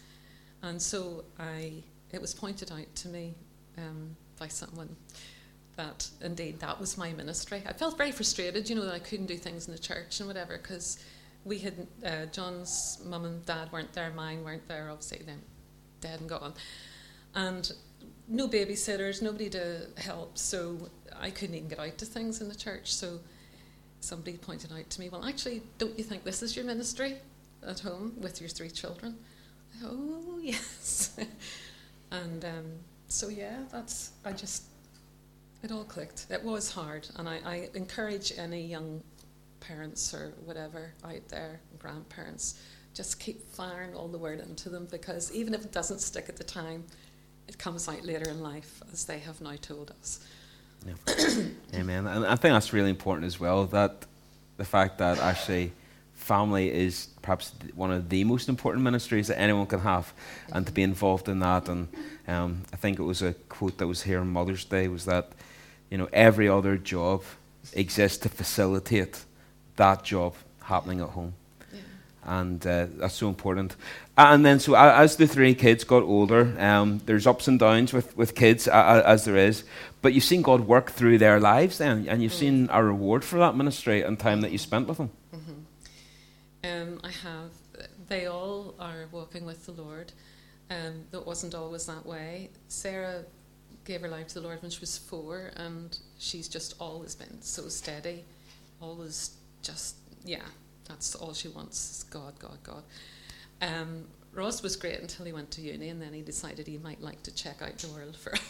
[0.63, 1.83] And so I,
[2.13, 3.35] it was pointed out to me
[3.79, 4.97] um, by someone
[5.77, 7.63] that indeed that was my ministry.
[7.67, 10.27] I felt very frustrated, you know, that I couldn't do things in the church and
[10.27, 10.99] whatever, because
[11.45, 14.89] we had uh, John's mum and dad weren't there, mine weren't there.
[14.91, 15.43] Obviously, them
[16.01, 16.55] dead and gone,
[17.35, 17.73] and
[18.27, 20.39] no babysitters, nobody to help.
[20.39, 22.93] So I couldn't even get out to things in the church.
[22.95, 23.21] So
[24.01, 27.17] somebody pointed out to me, well, actually, don't you think this is your ministry
[27.67, 29.17] at home with your three children?
[29.85, 31.17] Oh yes,
[32.11, 32.73] and um,
[33.09, 34.65] so yeah, that's I just
[35.63, 36.27] it all clicked.
[36.31, 39.03] It was hard, and I, I encourage any young
[39.61, 42.61] parents or whatever out there, grandparents,
[42.95, 46.37] just keep firing all the word into them because even if it doesn't stick at
[46.37, 46.85] the time,
[47.49, 50.21] it comes out later in life, as they have now told us.
[50.87, 51.15] Yeah.
[51.75, 52.07] Amen.
[52.07, 53.67] And I think that's really important as well.
[53.67, 54.07] That
[54.57, 55.73] the fact that actually
[56.27, 60.13] family is perhaps one of the most important ministries that anyone can have,
[60.53, 61.69] and to be involved in that.
[61.69, 61.89] And
[62.29, 65.25] um, I think it was a quote that was here on Mother's Day was that
[65.91, 67.23] you know every other job
[67.75, 69.25] exists to facilitate
[69.77, 71.33] that job happening at home
[71.73, 71.81] Yeah.
[72.39, 73.77] and uh, that's so important.
[74.19, 78.17] And then, so as the three kids got older, um, there's ups and downs with,
[78.17, 79.65] with kids, uh, as there is,
[80.01, 82.39] but you've seen God work through their lives then, and you've Mm.
[82.45, 85.11] seen a reward for that ministry and time that you spent with them.
[86.67, 87.51] Um, I have.
[88.09, 90.13] They all are walking with the Lord.
[90.71, 92.51] Um, that wasn't always that way.
[92.69, 93.25] Sarah
[93.85, 97.41] gave her life to the Lord when she was four, and she's just always been
[97.41, 98.25] so steady,
[98.81, 100.43] always just yeah.
[100.89, 102.83] That's all she wants is God, God, God.
[103.61, 107.01] Um, Ross was great until he went to uni, and then he decided he might
[107.01, 108.31] like to check out the world for.
[108.31, 108.43] a while.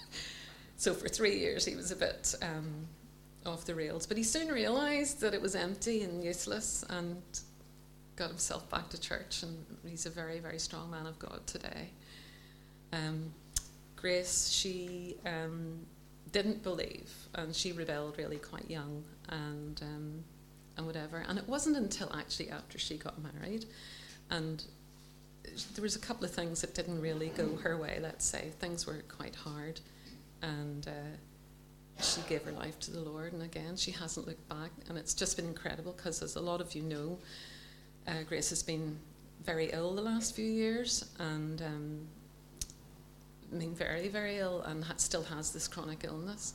[0.76, 2.86] so for three years he was a bit um,
[3.46, 7.22] off the rails, but he soon realised that it was empty and useless, and
[8.16, 11.90] got himself back to church, and he's a very, very strong man of God today.
[12.92, 13.32] Um,
[13.96, 15.78] Grace, she um,
[16.32, 20.24] didn't believe, and she rebelled really quite young, and um,
[20.76, 21.24] and whatever.
[21.28, 23.66] And it wasn't until actually after she got married,
[24.30, 24.64] and
[25.74, 27.98] there was a couple of things that didn't really go her way.
[28.02, 29.80] Let's say things were quite hard,
[30.42, 30.86] and.
[30.86, 31.16] Uh,
[32.00, 35.14] she gave her life to the Lord, and again, she hasn't looked back, and it's
[35.14, 37.18] just been incredible because, as a lot of you know,
[38.06, 38.98] uh, Grace has been
[39.44, 42.00] very ill the last few years, and um,
[43.58, 46.54] being very, very ill, and ha- still has this chronic illness.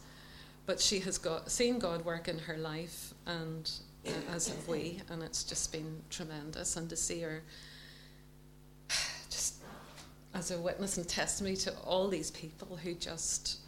[0.65, 3.69] But she has got seen God work in her life, and
[4.05, 6.75] uh, as have we, and it's just been tremendous.
[6.75, 7.43] And to see her
[9.29, 9.55] just
[10.33, 13.59] as a witness and testimony to all these people who just,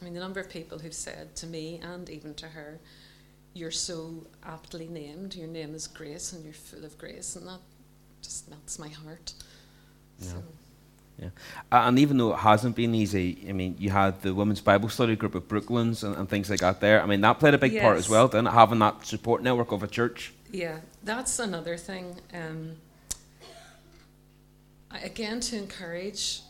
[0.00, 2.80] I mean, the number of people who've said to me and even to her,
[3.54, 7.60] You're so aptly named, your name is Grace, and you're full of grace, and that
[8.22, 9.34] just melts my heart.
[10.18, 10.28] Yeah.
[10.28, 10.42] So,
[11.18, 11.28] Yeah.
[11.70, 14.88] Uh, and even though it hasn't been easy, I mean, you had the women's Bible
[14.88, 17.02] study group at Brooklands and, and things like that there.
[17.02, 18.52] I mean, that played a big part as well, didn't it?
[18.52, 20.32] Having that support network of a church.
[20.50, 22.16] Yeah, that's another thing.
[22.32, 22.76] Um,
[24.90, 26.40] I, again, to encourage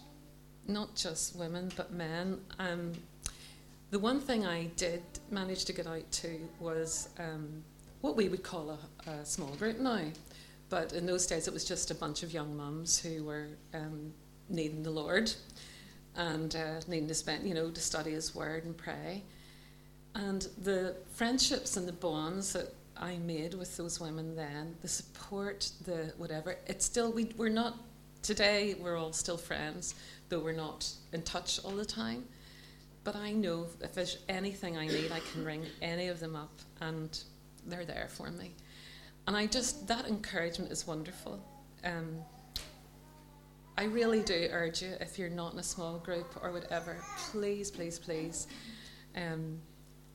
[0.66, 2.40] not just women but men.
[2.58, 2.92] Um,
[3.92, 7.62] the one thing I did manage to get out to was um,
[8.00, 10.04] what we would call a, a small group now.
[10.70, 14.14] But in those days, it was just a bunch of young mums who were um,
[14.48, 15.30] needing the Lord
[16.16, 19.24] and uh, needing to spend, you know, to study His Word and pray.
[20.14, 25.70] And the friendships and the bonds that I made with those women then, the support,
[25.84, 27.76] the whatever, it's still, we, we're not,
[28.22, 29.96] today we're all still friends,
[30.30, 32.24] though we're not in touch all the time.
[33.04, 36.60] But I know if there's anything I need, I can ring any of them up
[36.80, 37.18] and
[37.66, 38.54] they're there for me.
[39.26, 41.44] And I just, that encouragement is wonderful.
[41.84, 42.18] Um,
[43.76, 46.98] I really do urge you, if you're not in a small group or whatever,
[47.30, 48.46] please, please, please.
[49.16, 49.58] Um,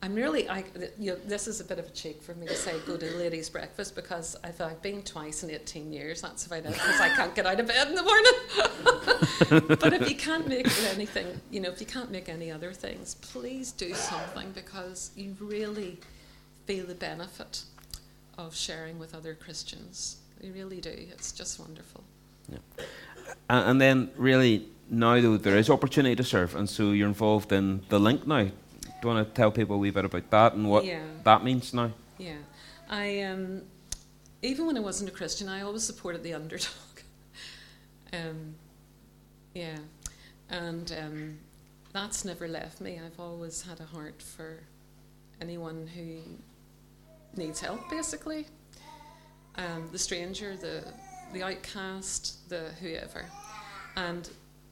[0.04, 0.64] I'm really, I,
[1.00, 3.18] you know, this is a bit of a cheek for me to say go to
[3.18, 6.22] ladies' breakfast because I've, I've been twice in 18 years.
[6.22, 9.68] That's about it because I can't get out of bed in the morning.
[9.80, 13.16] but if you can't make anything, you know, if you can't make any other things,
[13.16, 15.98] please do something because you really
[16.68, 17.64] feel the benefit
[18.38, 20.18] of sharing with other Christians.
[20.42, 20.94] You really do.
[20.94, 22.04] It's just wonderful.
[23.50, 27.52] And, and then, really, now though, there is opportunity to serve, and so you're involved
[27.52, 28.50] in the link now.
[29.02, 31.04] Do you want to tell people a wee bit about that and what Yeah.
[31.24, 31.92] that means now?
[32.18, 32.38] Yeah,
[32.90, 33.62] I um,
[34.42, 36.68] even when I wasn't a Christian, I always supported the underdog.
[38.14, 38.56] um,
[39.54, 39.78] yeah,
[40.50, 41.38] and um,
[41.94, 43.00] that's never left me.
[43.04, 44.64] I've always had a heart for
[45.40, 46.18] anyone who
[47.40, 48.48] needs help, basically.
[49.56, 50.84] Um, the stranger, the
[51.34, 53.26] the outcast, the whoever,
[53.96, 54.28] and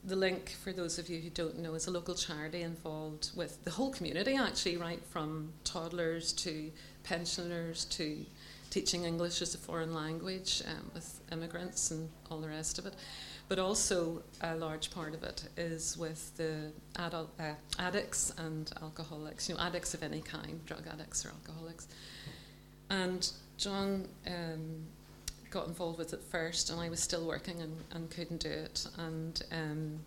[0.05, 3.63] the link, for those of you who don't know, is a local charity involved with
[3.63, 6.71] the whole community, actually, right from toddlers to
[7.03, 8.25] pensioners to
[8.69, 12.93] teaching English as a foreign language um, with immigrants and all the rest of it.
[13.47, 19.49] But also, a large part of it is with the adult uh, addicts and alcoholics,
[19.49, 21.87] you know, addicts of any kind, drug addicts or alcoholics.
[22.89, 24.85] And John um,
[25.55, 28.85] got involved with it first, and I was still working and, and couldn't do it.
[28.97, 29.99] And um,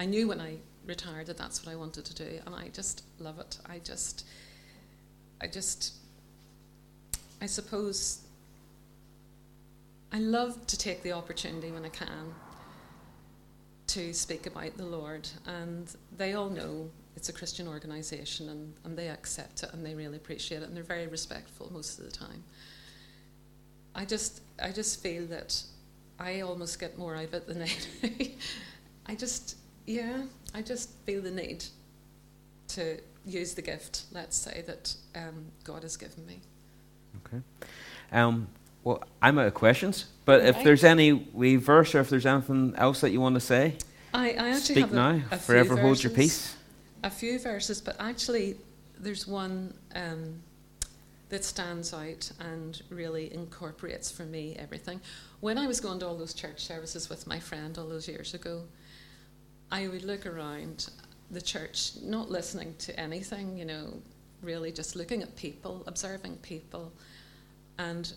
[0.00, 3.04] I knew when I retired that that's what I wanted to do, and I just
[3.20, 3.58] love it.
[3.64, 4.26] I just,
[5.40, 5.94] I just,
[7.40, 8.22] I suppose,
[10.12, 12.34] I love to take the opportunity when I can
[13.86, 18.98] to speak about the Lord, and they all know it's a Christian organisation, and, and
[18.98, 22.10] they accept it, and they really appreciate it, and they're very respectful most of the
[22.10, 22.42] time.
[23.94, 25.62] I just I just feel that
[26.18, 27.58] I almost get more out of it than
[28.02, 28.26] do.
[29.06, 29.56] I just
[29.86, 30.22] yeah,
[30.54, 31.64] I just feel the need
[32.68, 36.40] to use the gift, let's say, that um, God has given me.
[37.26, 37.42] Okay.
[38.12, 38.48] Um,
[38.84, 42.74] well, I'm out of questions, but if there's any wee verse or if there's anything
[42.76, 43.76] else that you want to say,
[44.14, 45.22] I, I actually speak have a, now.
[45.30, 46.56] a Forever few hold your peace.
[47.02, 48.56] A few verses, but actually,
[48.98, 50.40] there's one um,
[51.28, 55.00] that stands out and really incorporates for me everything.
[55.40, 58.34] When I was going to all those church services with my friend all those years
[58.34, 58.62] ago,
[59.70, 60.90] I would look around
[61.30, 63.94] the church, not listening to anything, you know,
[64.42, 66.92] really just looking at people, observing people,
[67.78, 68.12] and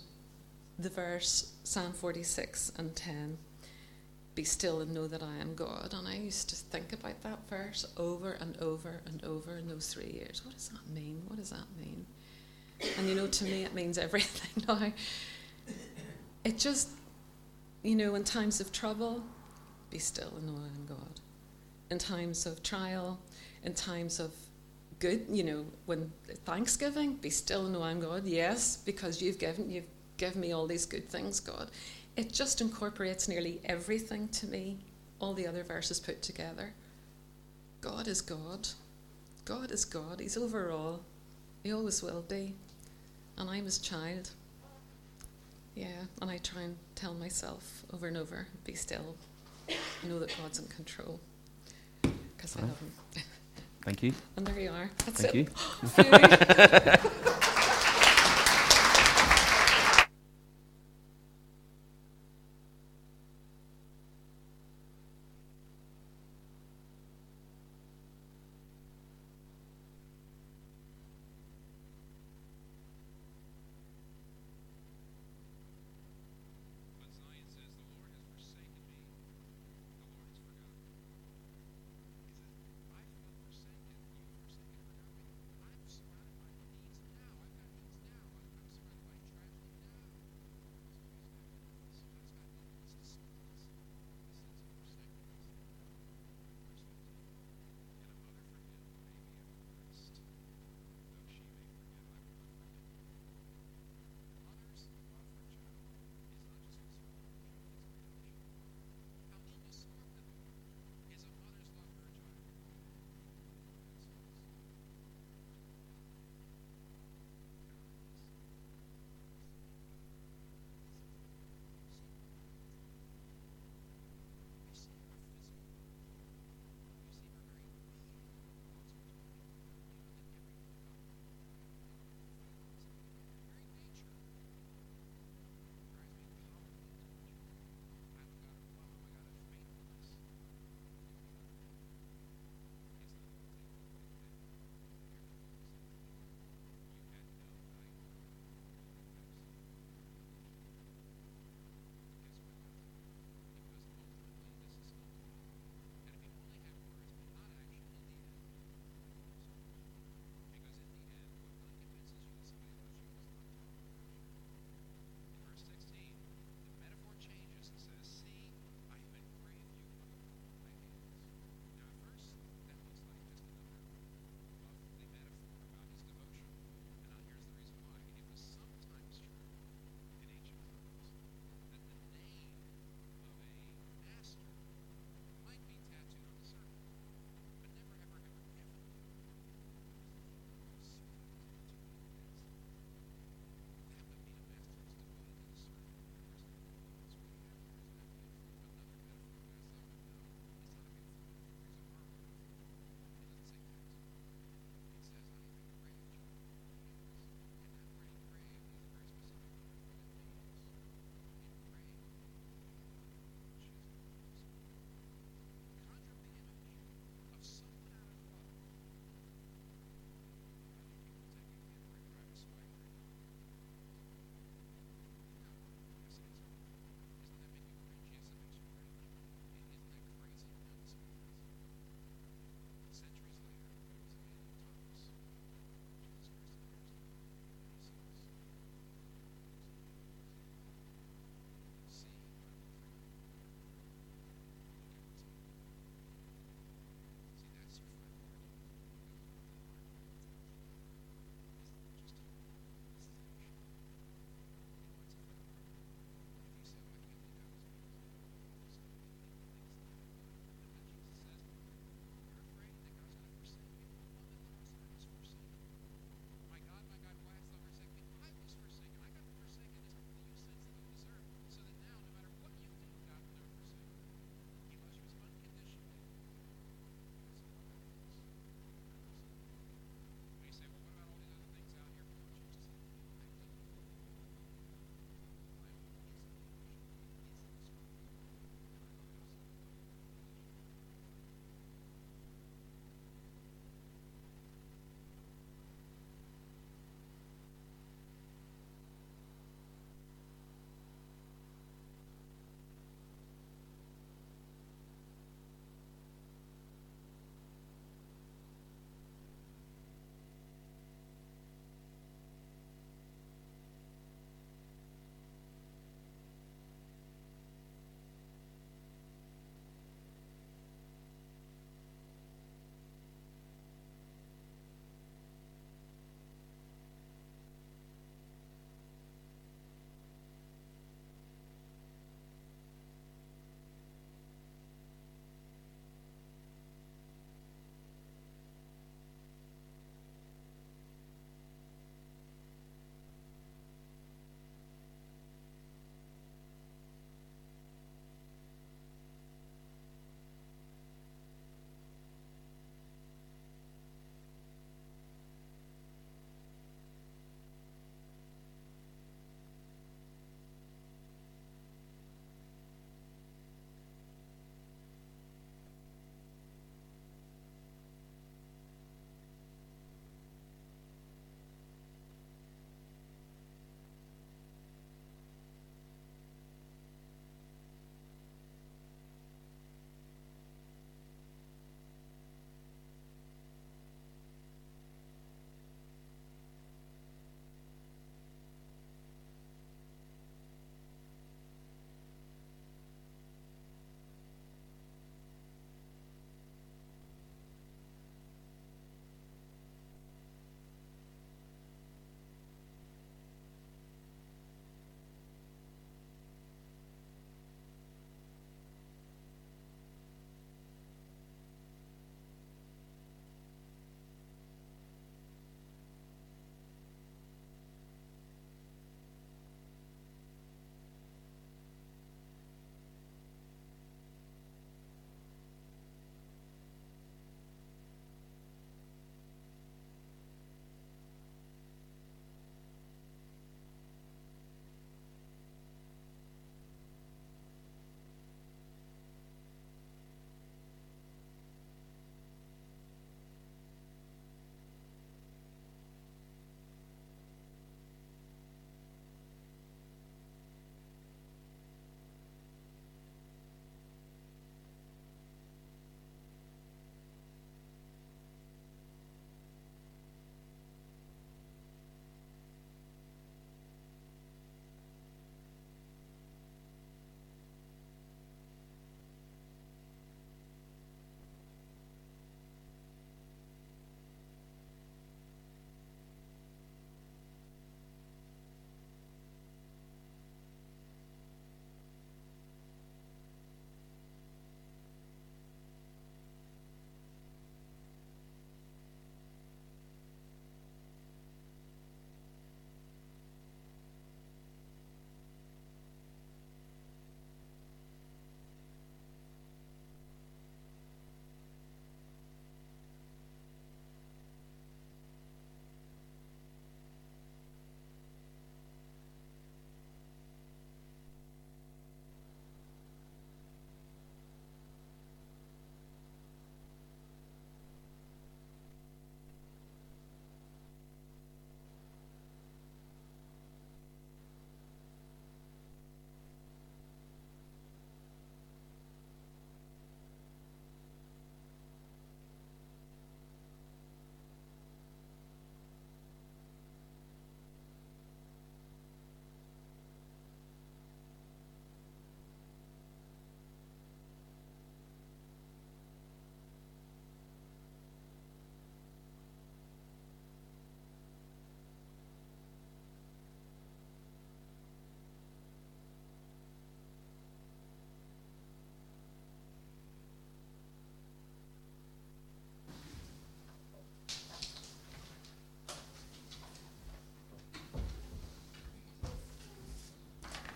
[0.79, 3.37] the verse Psalm 46 and 10
[4.33, 5.93] be still and know that I am God.
[5.93, 9.93] And I used to think about that verse over and over and over in those
[9.93, 10.41] three years.
[10.45, 11.21] What does that mean?
[11.27, 12.05] What does that mean?
[12.97, 14.91] And you know, to me, it means everything now.
[16.43, 16.89] It just,
[17.83, 19.23] you know, in times of trouble,
[19.89, 21.19] be still and know I am God.
[21.89, 23.19] In times of trial,
[23.63, 24.31] in times of
[24.99, 26.11] good, you know, when
[26.45, 28.25] Thanksgiving, be still and know I'm God.
[28.25, 31.69] Yes, because you've given you've given me all these good things, God.
[32.15, 34.79] It just incorporates nearly everything to me,
[35.19, 36.73] all the other verses put together.
[37.81, 38.67] God is God.
[39.45, 40.19] God is God.
[40.19, 41.01] He's over all.
[41.63, 42.55] He always will be.
[43.37, 44.29] And I'm his child.
[45.75, 45.87] Yeah,
[46.21, 49.15] and I try and tell myself over and over be still.
[50.07, 51.19] Know that God's in control.
[52.01, 52.91] Because I love him.
[53.83, 54.13] Thank you.
[54.35, 54.91] And there you are.
[55.05, 55.49] That's Thank it.
[55.97, 57.67] you.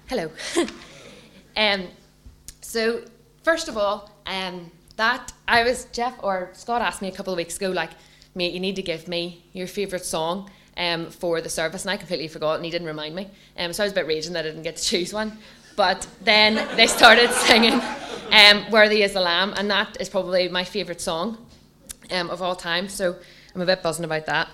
[0.07, 0.29] Hello.
[1.57, 1.87] um,
[2.61, 3.03] so
[3.41, 7.37] first of all, um, that I was Jeff or Scott asked me a couple of
[7.37, 7.89] weeks ago, like,
[8.35, 11.97] mate, you need to give me your favourite song um, for the service, and I
[11.97, 13.31] completely forgot, and he didn't remind me.
[13.57, 15.39] Um, so I was a bit raging that I didn't get to choose one.
[15.75, 17.81] But then they started singing
[18.31, 21.47] um, "Worthy Is the Lamb," and that is probably my favourite song
[22.11, 22.89] um, of all time.
[22.89, 23.15] So
[23.55, 24.49] I'm a bit buzzing about that.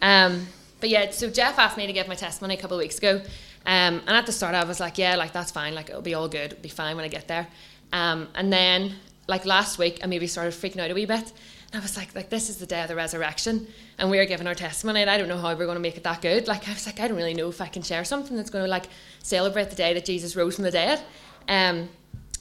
[0.00, 0.46] Um,
[0.78, 3.20] but yeah, so Jeff asked me to give my testimony a couple of weeks ago,
[3.66, 6.14] um, and at the start I was like, yeah, like that's fine, like it'll be
[6.14, 7.46] all good, it'll be fine when I get there.
[7.92, 8.94] Um, and then
[9.28, 11.32] like last week, I maybe started freaking out a wee bit.
[11.72, 13.66] And I was like, like this is the day of the resurrection,
[13.98, 15.96] and we are giving our testimony, and I don't know how we're going to make
[15.96, 16.46] it that good.
[16.46, 18.64] Like I was like, I don't really know if I can share something that's going
[18.64, 18.86] to like
[19.22, 21.00] celebrate the day that Jesus rose from the dead.
[21.48, 21.88] Um,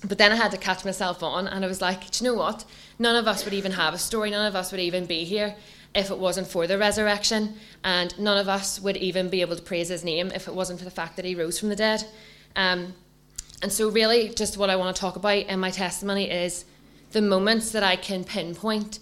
[0.04, 2.38] but then I had to catch myself on, and I was like, do you know
[2.38, 2.66] what?
[3.00, 4.32] None of us would even have a story.
[4.32, 5.56] None of us would even be here
[5.94, 9.62] if it wasn't for the resurrection, and none of us would even be able to
[9.62, 12.06] praise His name if it wasn't for the fact that He rose from the dead.
[12.56, 12.94] Um,
[13.62, 16.66] and so, really, just what I want to talk about in my testimony is
[17.12, 19.00] the moments that I can pinpoint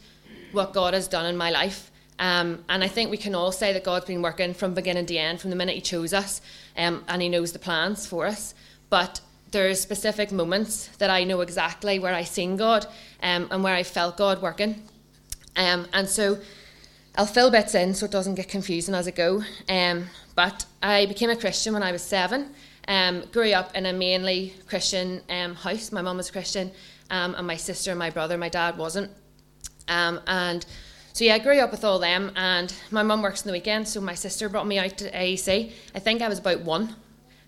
[0.52, 1.92] what God has done in my life.
[2.18, 5.16] Um, and I think we can all say that God's been working from beginning to
[5.16, 6.42] end, from the minute He chose us,
[6.76, 8.54] um, and He knows the plans for us.
[8.90, 9.22] But
[9.52, 12.86] there are specific moments that I know exactly where I seen God
[13.24, 14.84] um, and where I felt God working.
[15.56, 16.40] Um, and so
[17.20, 19.44] I'll fill bits in so it doesn't get confusing as I go.
[19.68, 20.06] Um,
[20.36, 22.52] but I became a Christian when I was seven.
[22.88, 25.92] Um, grew up in a mainly Christian um, house.
[25.92, 26.72] My mum was Christian,
[27.10, 29.12] um, and my sister and my brother, my dad wasn't.
[29.90, 30.66] Um, and
[31.12, 32.32] so yeah, I grew up with all them.
[32.38, 35.74] And my mum works in the weekend, so my sister brought me out to AEC.
[35.94, 36.96] I think I was about one.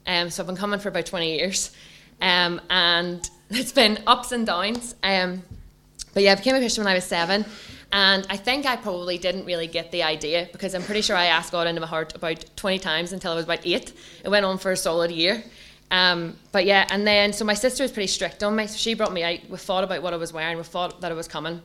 [0.06, 1.72] Um, so I've been coming for about 20 years.
[2.20, 2.60] And
[3.50, 4.96] it's been ups and downs.
[5.02, 7.46] But yeah, I became a Christian when I was seven.
[7.94, 11.26] And I think I probably didn't really get the idea because I'm pretty sure I
[11.26, 13.94] asked God into my heart about 20 times until I was about eight.
[14.24, 15.44] It went on for a solid year.
[15.92, 18.68] Um, but yeah, and then, so my sister was pretty strict on me.
[18.68, 19.40] So she brought me out.
[19.50, 21.62] We thought about what I was wearing, we thought that it was coming.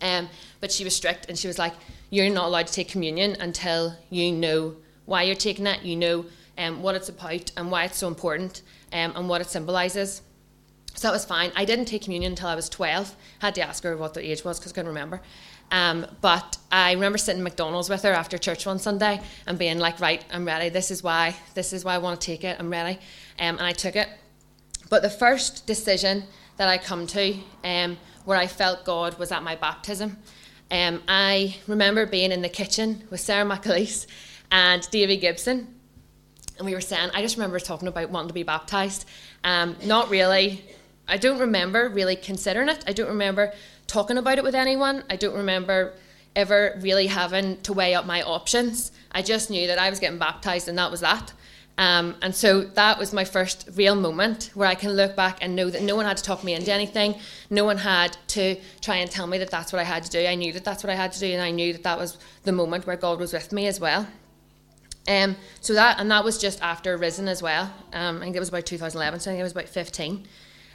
[0.00, 0.28] Um,
[0.60, 1.74] but she was strict and she was like,
[2.10, 6.24] You're not allowed to take communion until you know why you're taking it, you know
[6.58, 10.22] um, what it's about and why it's so important um, and what it symbolises.
[10.94, 11.52] So that was fine.
[11.56, 13.16] I didn't take communion until I was 12.
[13.40, 15.20] Had to ask her what the age was because I couldn't remember.
[15.70, 19.78] Um, but I remember sitting in McDonald's with her after church one Sunday and being
[19.78, 20.68] like, right, I'm ready.
[20.68, 21.34] This is why.
[21.54, 22.58] This is why I want to take it.
[22.60, 22.98] I'm ready.
[23.40, 24.08] Um, and I took it.
[24.90, 26.24] But the first decision
[26.58, 27.34] that I come to
[27.64, 30.18] um, where I felt God was at my baptism.
[30.70, 34.06] Um, I remember being in the kitchen with Sarah McAleese
[34.50, 35.74] and Davy Gibson.
[36.58, 39.06] And we were saying, I just remember talking about wanting to be baptized.
[39.42, 40.62] Um, not really
[41.08, 42.84] I don't remember really considering it.
[42.86, 43.52] I don't remember
[43.86, 45.04] talking about it with anyone.
[45.10, 45.94] I don't remember
[46.34, 48.92] ever really having to weigh up my options.
[49.10, 51.32] I just knew that I was getting baptized and that was that.
[51.78, 55.56] Um, and so that was my first real moment where I can look back and
[55.56, 57.14] know that no one had to talk me into anything.
[57.50, 60.24] No one had to try and tell me that that's what I had to do.
[60.24, 62.18] I knew that that's what I had to do, and I knew that that was
[62.44, 64.06] the moment where God was with me as well.
[65.08, 67.72] Um, so that and that was just after Risen as well.
[67.92, 70.28] Um, I think it was about 2011, so I think it was about 15.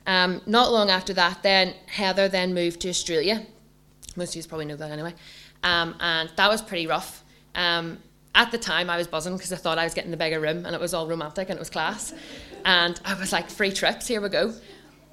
[0.08, 3.46] Um, not long after that, then Heather then moved to Australia.
[4.16, 5.14] Most of you probably know that anyway.
[5.64, 7.24] Um, and that was pretty rough.
[7.54, 8.00] Um,
[8.34, 10.66] at the time, I was buzzing because I thought I was getting the bigger room
[10.66, 12.14] and it was all romantic and it was class.
[12.64, 14.54] And I was like, free trips, here we go.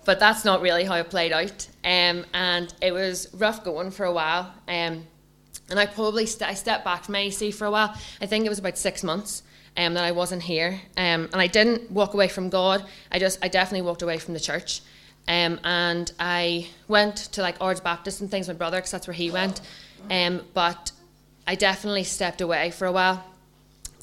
[0.05, 1.67] But that's not really how it played out.
[1.83, 4.53] Um, and it was rough going for a while.
[4.69, 5.07] Um,
[5.71, 7.97] and I probably st- I stepped back from AEC for a while.
[8.21, 9.43] I think it was about six months
[9.77, 10.81] um, that I wasn't here.
[10.97, 12.85] Um, and I didn't walk away from God.
[13.11, 14.81] I just, I definitely walked away from the church.
[15.27, 19.07] Um, and I went to like Ards Baptist and things, with my brother, because that's
[19.07, 19.61] where he went.
[20.11, 20.93] Um, but
[21.47, 23.25] I definitely stepped away for a while.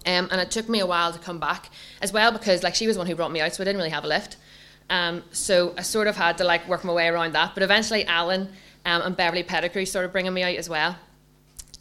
[0.06, 1.70] Um, and it took me a while to come back
[2.02, 3.92] as well because like she was one who brought me out, so I didn't really
[3.92, 4.38] have a lift.
[4.90, 7.54] Um, so I sort of had to like work my way around that.
[7.54, 8.50] But eventually, Alan
[8.84, 10.98] um, and Beverly Pettigrew started bringing me out as well.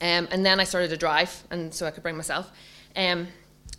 [0.02, 2.50] Um, and then I started to drive, and so I could bring myself.
[2.94, 3.28] Um,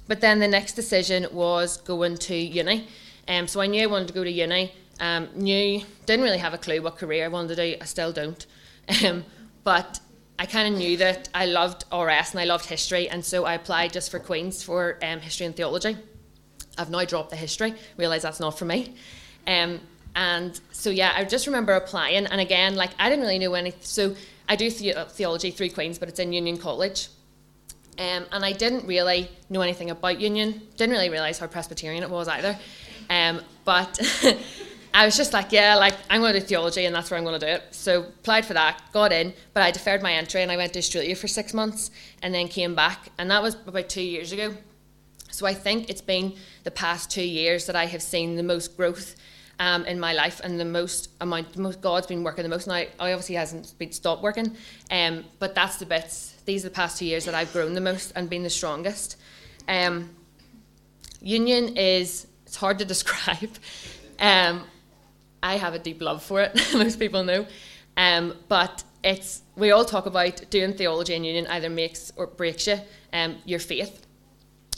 [0.07, 2.87] but then the next decision was going to uni.
[3.27, 4.73] Um, so I knew I wanted to go to uni.
[4.99, 7.77] Um, knew didn't really have a clue what career I wanted to do.
[7.81, 8.45] I still don't.
[9.05, 9.23] Um,
[9.63, 9.99] but
[10.39, 13.53] I kind of knew that I loved RS and I loved history, and so I
[13.53, 15.95] applied just for Queen's for um, history and theology.
[16.79, 18.95] I've now dropped the history, realised that's not for me.
[19.45, 19.79] Um,
[20.15, 23.79] and so yeah, I just remember applying, and again, like I didn't really know anything.
[23.83, 24.15] So
[24.49, 27.07] I do the- theology through Queen's, but it's in Union College.
[27.99, 32.09] Um, and I didn't really know anything about Union, didn't really realise how Presbyterian it
[32.09, 32.57] was either.
[33.09, 33.99] Um, but
[34.93, 37.23] I was just like, yeah, like I'm going to do theology and that's where I'm
[37.23, 37.63] going to do it.
[37.71, 40.79] So applied for that, got in, but I deferred my entry and I went to
[40.79, 43.09] Australia for six months and then came back.
[43.17, 44.53] And that was about two years ago.
[45.29, 46.33] So I think it's been
[46.63, 49.15] the past two years that I have seen the most growth
[49.59, 52.67] um, in my life and the most amount, the most God's been working the most.
[52.67, 54.55] Now, I obviously hasn't been stopped working,
[54.89, 56.30] um, but that's the bits.
[56.45, 59.17] These are the past two years that I've grown the most and been the strongest.
[59.67, 60.09] Um,
[61.21, 63.51] union is it's hard to describe.
[64.19, 64.63] Um,
[65.43, 66.59] I have a deep love for it.
[66.73, 67.47] most people know,
[67.97, 72.67] um, but it's we all talk about doing theology in union either makes or breaks
[72.67, 72.79] you.
[73.13, 74.05] Um, your faith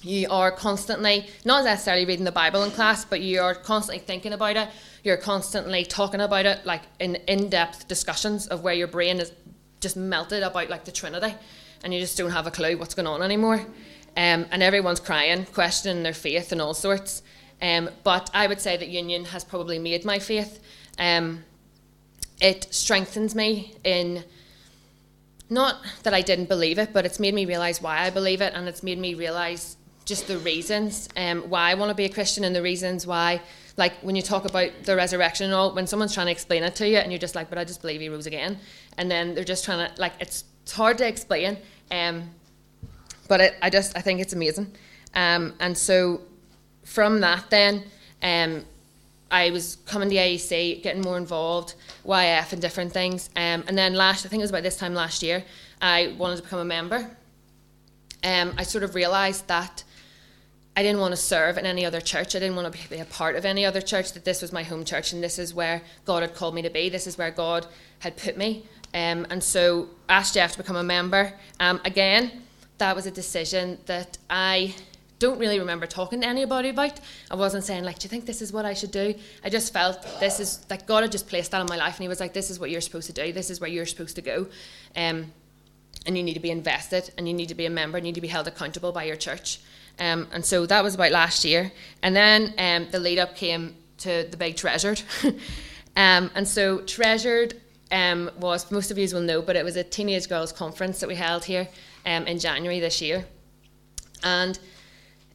[0.04, 4.34] you are constantly, not necessarily reading the Bible in class, but you are constantly thinking
[4.34, 4.70] about it.
[5.04, 9.32] You're constantly talking about it, like in in depth discussions of where your brain is
[9.84, 11.36] just melted about like the Trinity,
[11.84, 13.60] and you just don't have a clue what's going on anymore.
[14.16, 17.22] Um, and everyone's crying, questioning their faith and all sorts.
[17.62, 20.60] Um, but I would say that union has probably made my faith.
[20.98, 21.44] Um,
[22.42, 24.24] it strengthens me in
[25.50, 28.54] not that I didn't believe it, but it's made me realize why I believe it,
[28.54, 32.10] and it's made me realize just the reasons um, why I want to be a
[32.10, 33.42] Christian and the reasons why,
[33.76, 36.76] like when you talk about the resurrection and all, when someone's trying to explain it
[36.76, 38.60] to you and you're just like, but I just believe he rose again.
[38.98, 41.58] And then they're just trying to, like, it's, it's hard to explain.
[41.92, 42.30] Um,
[43.28, 44.72] but it, I just, I think it's amazing.
[45.16, 46.22] Um, and so
[46.84, 47.84] from that then,
[48.22, 48.64] um,
[49.32, 51.74] I was coming to AEC, getting more involved,
[52.06, 53.30] YF and different things.
[53.36, 55.44] Um, and then last, I think it was about this time last year,
[55.82, 57.10] I wanted to become a member.
[58.24, 59.84] Um, I sort of realised that
[60.76, 62.36] I didn't want to serve in any other church.
[62.36, 64.14] I didn't want to be a part of any other church.
[64.14, 66.70] That this was my home church, and this is where God had called me to
[66.70, 66.90] be.
[66.90, 67.68] This is where God
[68.00, 68.66] had put me.
[68.94, 71.34] Um, and so asked Jeff to become a member.
[71.60, 72.44] Um, again,
[72.80, 74.74] that was a decision that I
[75.20, 77.00] don't really remember talking to anybody about.
[77.30, 79.14] I wasn't saying like, "Do you think this is what I should do?"
[79.44, 82.04] I just felt this is like God had just placed that in my life, and
[82.04, 83.32] He was like, "This is what you're supposed to do.
[83.32, 84.48] This is where you're supposed to go."
[84.96, 85.32] Um,
[86.06, 88.12] and you need to be invested, and you need to be a member, and you
[88.12, 89.60] need to be held accountable by your church.
[90.00, 91.72] Um, and so that was about last year.
[92.02, 95.02] And then um, the lead up came to the big Treasured.
[95.96, 97.60] um, and so Treasured
[97.92, 101.08] um, was, most of you will know, but it was a teenage girls' conference that
[101.08, 101.68] we held here
[102.06, 103.26] um, in January this year.
[104.24, 104.58] And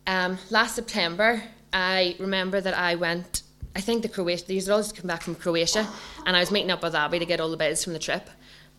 [0.06, 1.42] um, last September,
[1.72, 3.42] I remember that I went,
[3.76, 5.86] I think the Croatia, these just come back from Croatia,
[6.26, 8.28] and I was meeting up with Abby to get all the bids from the trip.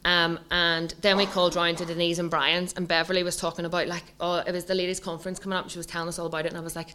[0.05, 3.87] Um, and then we called round to Denise and Brian's, and Beverly was talking about
[3.87, 5.69] like, oh, it was the ladies' conference coming up.
[5.69, 6.89] She was telling us all about it, and I was like,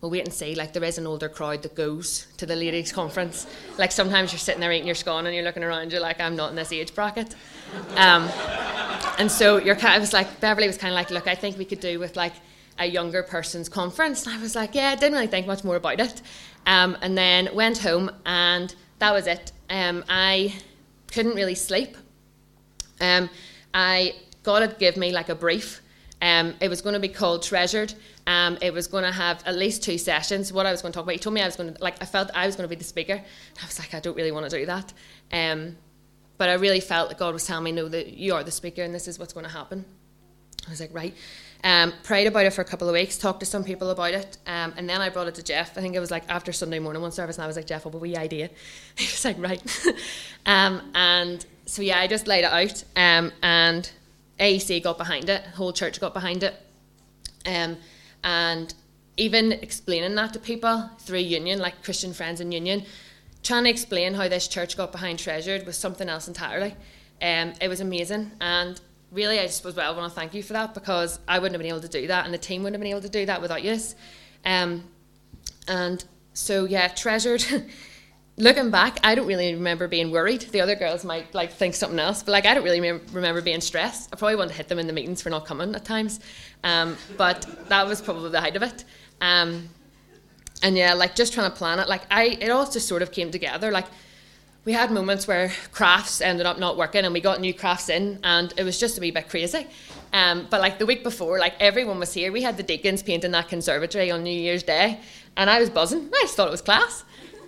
[0.00, 0.54] well, wait and see.
[0.54, 3.46] Like, there is an older crowd that goes to the ladies' conference.
[3.78, 6.36] Like, sometimes you're sitting there eating your scone and you're looking around, you're like, I'm
[6.36, 7.34] not in this age bracket.
[7.96, 8.28] Um,
[9.18, 11.56] and so you're kind of, was like, Beverly was kind of like, look, I think
[11.56, 12.34] we could do with like
[12.78, 14.26] a younger person's conference.
[14.26, 16.20] And I was like, yeah, I didn't really think much more about it.
[16.66, 19.52] Um, and then went home, and that was it.
[19.70, 20.54] Um, I
[21.12, 21.96] couldn't really sleep
[23.00, 23.30] um,
[23.72, 25.80] I God had give me like a brief.
[26.22, 27.92] Um, it was going to be called Treasured.
[28.26, 30.52] Um, it was going to have at least two sessions.
[30.52, 32.00] What I was going to talk about, he told me I was going to like.
[32.00, 33.14] I felt I was going to be the speaker.
[33.62, 34.92] I was like, I don't really want to do that.
[35.32, 35.76] Um,
[36.36, 38.82] but I really felt that God was telling me, no, that you are the speaker,
[38.82, 39.84] and this is what's going to happen.
[40.66, 41.14] I was like, right.
[41.62, 44.36] Um, prayed about it for a couple of weeks, talked to some people about it,
[44.46, 45.78] um, and then I brought it to Jeff.
[45.78, 47.86] I think it was like after Sunday morning one service, and I was like, Jeff,
[47.86, 48.50] what a wee idea.
[48.96, 49.62] He was like, right.
[50.46, 53.90] um, and so yeah, I just laid it out, um, and
[54.38, 56.54] AEC got behind it, whole church got behind it,
[57.46, 57.76] um,
[58.22, 58.74] and
[59.16, 62.84] even explaining that to people through Union, like Christian Friends in Union,
[63.42, 66.74] trying to explain how this church got behind Treasured was something else entirely.
[67.22, 68.80] Um, it was amazing, and
[69.12, 71.54] really, I just was well, I want to thank you for that because I wouldn't
[71.54, 73.26] have been able to do that, and the team wouldn't have been able to do
[73.26, 73.78] that without you.
[74.44, 74.84] Um,
[75.66, 76.04] and
[76.34, 77.44] so yeah, Treasured.
[78.36, 80.42] looking back, I don't really remember being worried.
[80.42, 83.60] The other girls might like think something else, but like I don't really remember being
[83.60, 84.10] stressed.
[84.12, 86.20] I probably wanted to hit them in the meetings for not coming at times,
[86.64, 88.84] um, but that was probably the height of it.
[89.20, 89.68] Um,
[90.62, 93.12] and yeah, like just trying to plan it, like I, it all just sort of
[93.12, 93.70] came together.
[93.70, 93.86] Like
[94.64, 98.18] we had moments where crafts ended up not working, and we got new crafts in,
[98.24, 99.66] and it was just a wee bit crazy.
[100.12, 102.32] Um, but like the week before, like everyone was here.
[102.32, 105.00] We had the deacons painting that conservatory on New Year's Day,
[105.36, 106.08] and I was buzzing.
[106.14, 107.04] I just thought it was class.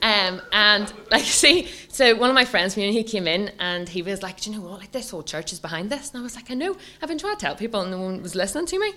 [0.07, 4.03] Um, and like, see, so one of my friends uni, he came in and he
[4.03, 4.79] was like, Do you know what?
[4.79, 6.11] Like, this whole church is behind this.
[6.11, 6.77] And I was like, I know.
[7.03, 8.93] I've been trying to tell people, and no one was listening to me.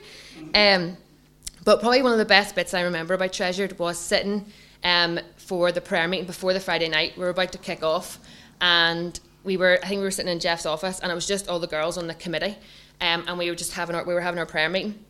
[0.54, 0.98] Um,
[1.66, 4.46] but probably one of the best bits I remember about Treasured was sitting
[4.84, 7.18] um, for the prayer meeting before the Friday night.
[7.18, 8.20] We were about to kick off,
[8.62, 11.50] and we were, I think we were sitting in Jeff's office, and it was just
[11.50, 12.56] all the girls on the committee,
[13.02, 15.04] um, and we were just having our, we were having our prayer meeting.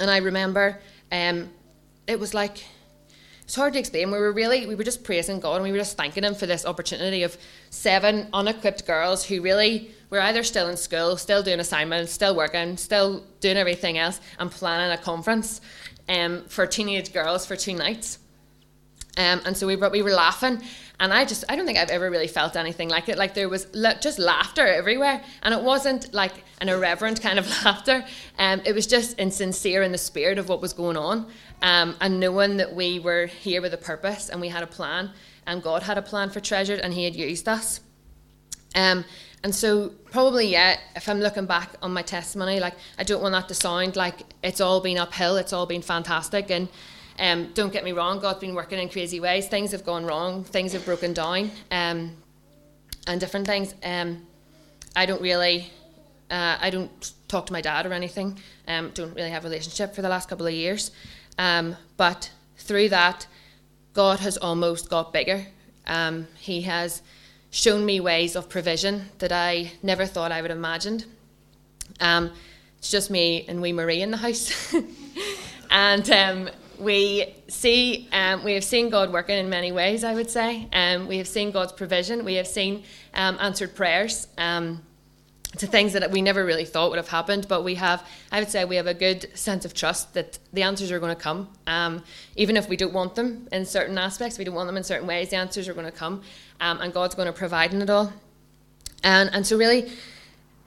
[0.00, 0.80] And I remember
[1.12, 1.50] um,
[2.08, 2.64] it was like
[3.50, 4.12] it's hard to explain.
[4.12, 6.46] We were really, we were just praising God and we were just thanking Him for
[6.46, 7.36] this opportunity of
[7.70, 12.76] seven unequipped girls who really were either still in school, still doing assignments, still working,
[12.76, 15.60] still doing everything else, and planning a conference.
[16.08, 18.20] um, for teenage girls for two nights.
[19.16, 20.62] Um, and so we were, we were laughing,
[21.00, 23.18] and I just I don't think I've ever really felt anything like it.
[23.18, 27.48] Like there was la- just laughter everywhere, and it wasn't like an irreverent kind of
[27.64, 28.04] laughter.
[28.38, 31.26] Um, it was just insincere in the spirit of what was going on,
[31.62, 35.10] um, and knowing that we were here with a purpose and we had a plan,
[35.46, 37.80] and God had a plan for Treasured, and He had used us.
[38.74, 39.04] Um,
[39.42, 43.32] and so probably yeah, if I'm looking back on my testimony, like I don't want
[43.32, 46.68] that to sound like it's all been uphill, it's all been fantastic, and
[47.18, 49.46] um, don't get me wrong, God's been working in crazy ways.
[49.48, 52.16] Things have gone wrong, things have broken down, um,
[53.06, 53.74] and different things.
[53.82, 54.26] Um,
[54.94, 55.70] I don't really,
[56.30, 58.38] uh, I don't talk to my dad or anything.
[58.66, 60.90] Um, don't really have a relationship for the last couple of years.
[61.40, 63.26] Um, but through that,
[63.94, 65.46] God has almost got bigger.
[65.86, 67.00] Um, he has
[67.50, 71.06] shown me ways of provision that I never thought I would have imagined.
[71.98, 72.30] Um,
[72.76, 74.74] it's just me and wee Marie in the house.
[75.70, 80.04] and um, we see um, we have seen God working in many ways.
[80.04, 82.22] I would say, um, we have seen God's provision.
[82.22, 82.84] We have seen
[83.14, 84.28] answered prayers
[85.58, 87.48] to things that we never really thought would have happened.
[87.48, 90.62] But we have, I would say, we have a good sense of trust that the
[90.62, 92.04] answers are going to come, um,
[92.36, 94.38] even if we don't want them in certain aspects.
[94.38, 95.30] We don't want them in certain ways.
[95.30, 96.22] The answers are going to come,
[96.60, 98.12] um, and God's going to provide in it all.
[99.02, 99.90] And and so really,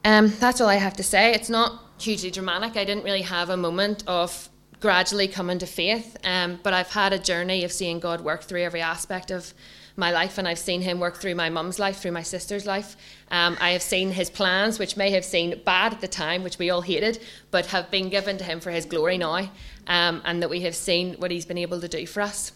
[0.03, 1.33] that's all I have to say.
[1.33, 2.75] It's not hugely dramatic.
[2.75, 6.17] I didn't really have a moment of gradually coming to faith.
[6.25, 9.53] Um, but I've had a journey of seeing God work through every aspect of
[9.95, 12.95] my life, and I've seen Him work through my mum's life, through my sister's life.
[13.29, 16.57] Um, I have seen His plans, which may have seemed bad at the time, which
[16.57, 17.21] we all hated,
[17.51, 19.49] but have been given to Him for His glory now,
[19.87, 22.51] um, and that we have seen what He's been able to do for us.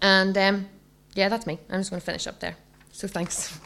[0.00, 0.68] And um,
[1.14, 1.58] yeah, that's me.
[1.70, 2.56] I'm just going to finish up there.
[2.92, 3.58] So thanks.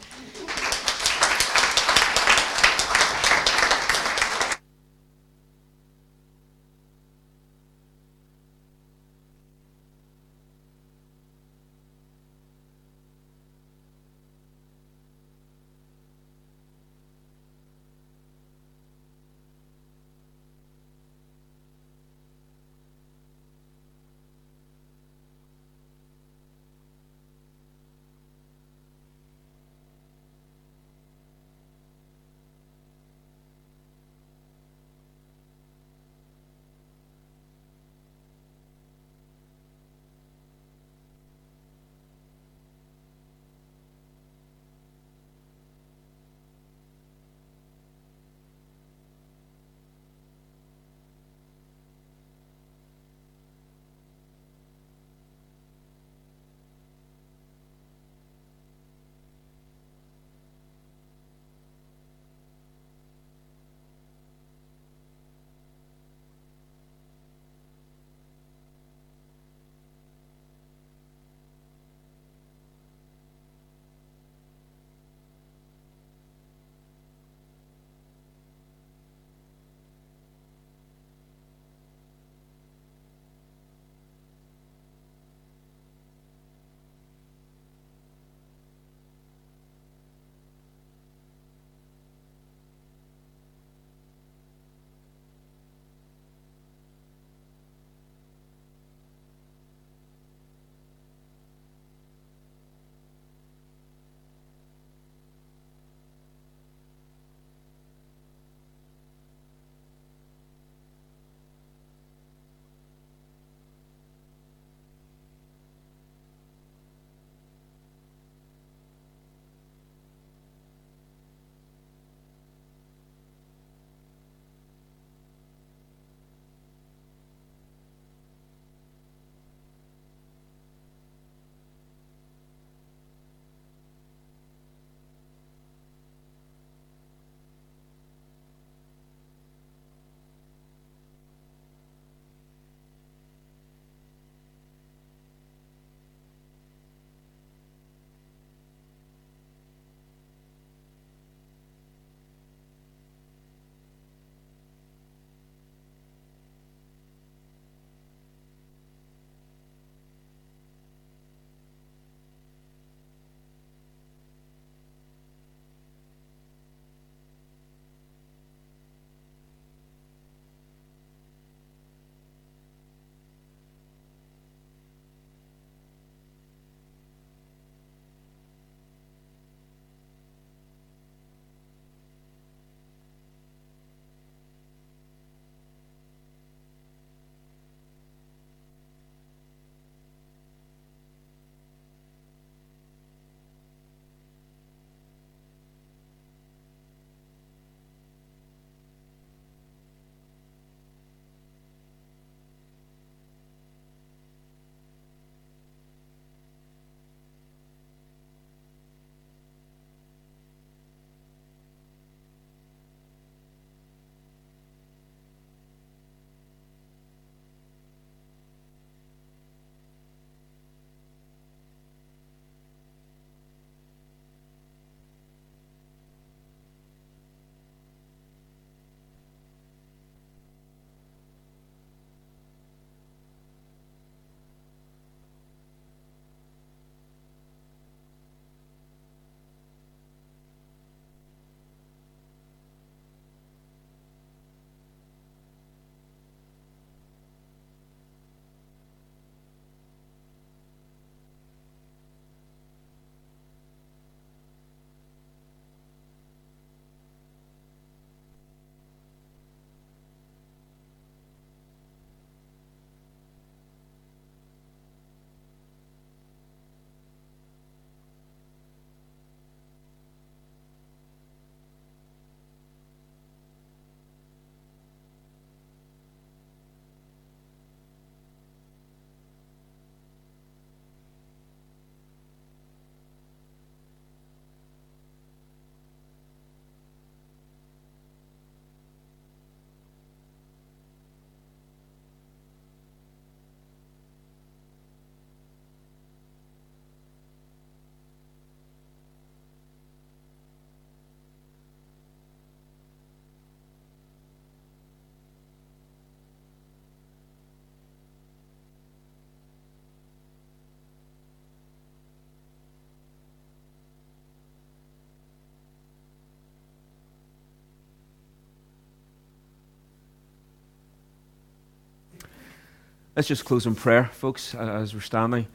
[323.20, 325.46] Let's just close in prayer, folks, as we're standing.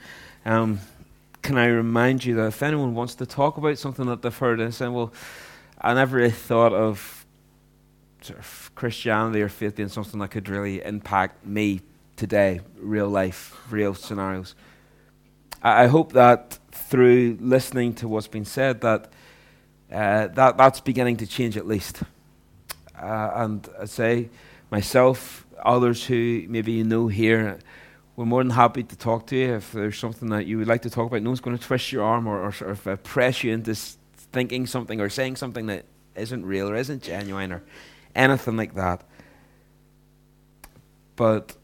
[0.46, 0.80] Um,
[1.42, 4.60] can I remind you that if anyone wants to talk about something that they've heard
[4.60, 5.12] and saying, well,
[5.82, 7.26] I never really thought of
[8.22, 11.82] sort of Christianity or faith being something that could really impact me
[12.16, 14.54] today, real life, real scenarios.
[15.64, 19.12] I, I hope that through listening to what's been said, that
[19.92, 22.04] uh, that that's beginning to change at least.
[22.96, 24.30] Uh, and I say
[24.70, 27.60] myself, others who maybe you know here,
[28.16, 30.82] we're more than happy to talk to you if there's something that you would like
[30.84, 31.22] to talk about.
[31.22, 33.76] No one's going to twist your arm or, or sort of uh, press you into
[34.32, 37.64] thinking something or saying something that isn't real or isn't genuine or
[38.16, 39.02] anything like that.
[41.16, 41.56] But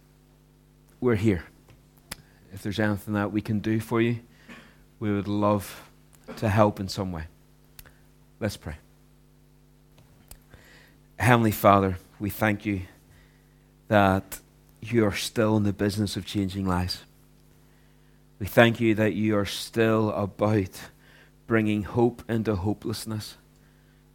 [0.99, 1.43] we're here.
[2.53, 4.19] If there's anything that we can do for you,
[4.99, 5.89] we would love
[6.37, 7.23] to help in some way.
[8.39, 8.75] Let's pray.
[11.17, 12.81] Heavenly Father, we thank you
[13.91, 14.39] that
[14.79, 17.03] you are still in the business of changing lives.
[18.39, 20.79] We thank you that you are still about
[21.45, 23.35] bringing hope into hopelessness,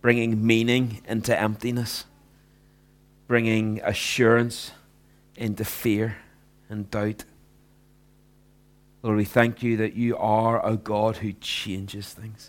[0.01, 2.07] bringing meaning into emptiness,
[3.29, 4.73] bringing assurance
[5.37, 6.17] into fear
[6.71, 7.25] and doubt.
[9.03, 12.49] Lord, we thank you that you are a God who changes things.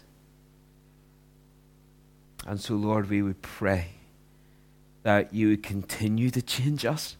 [2.45, 3.96] And so, Lord, we would pray
[5.07, 7.15] that you would continue to change us.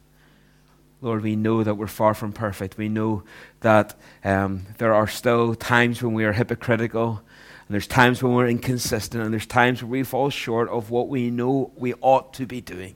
[0.99, 2.77] Lord, we know that we're far from perfect.
[2.77, 3.23] We know
[3.61, 3.95] that
[4.25, 7.21] um, there are still times when we are hypocritical,
[7.65, 11.07] and there's times when we're inconsistent, and there's times where we fall short of what
[11.07, 12.95] we know we ought to be doing.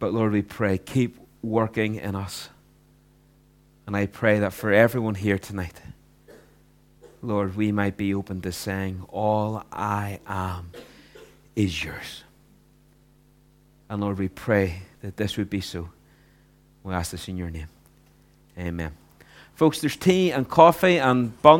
[0.00, 2.48] But Lord, we pray, keep working in us.
[3.86, 5.80] And I pray that for everyone here tonight,
[7.22, 10.72] Lord, we might be open to saying, All I am
[11.54, 12.24] is yours.
[13.94, 15.88] And Lord, we pray that this would be so.
[16.82, 17.68] We ask this in your name.
[18.58, 18.90] Amen.
[19.54, 21.52] Folks, there's tea and coffee and buns.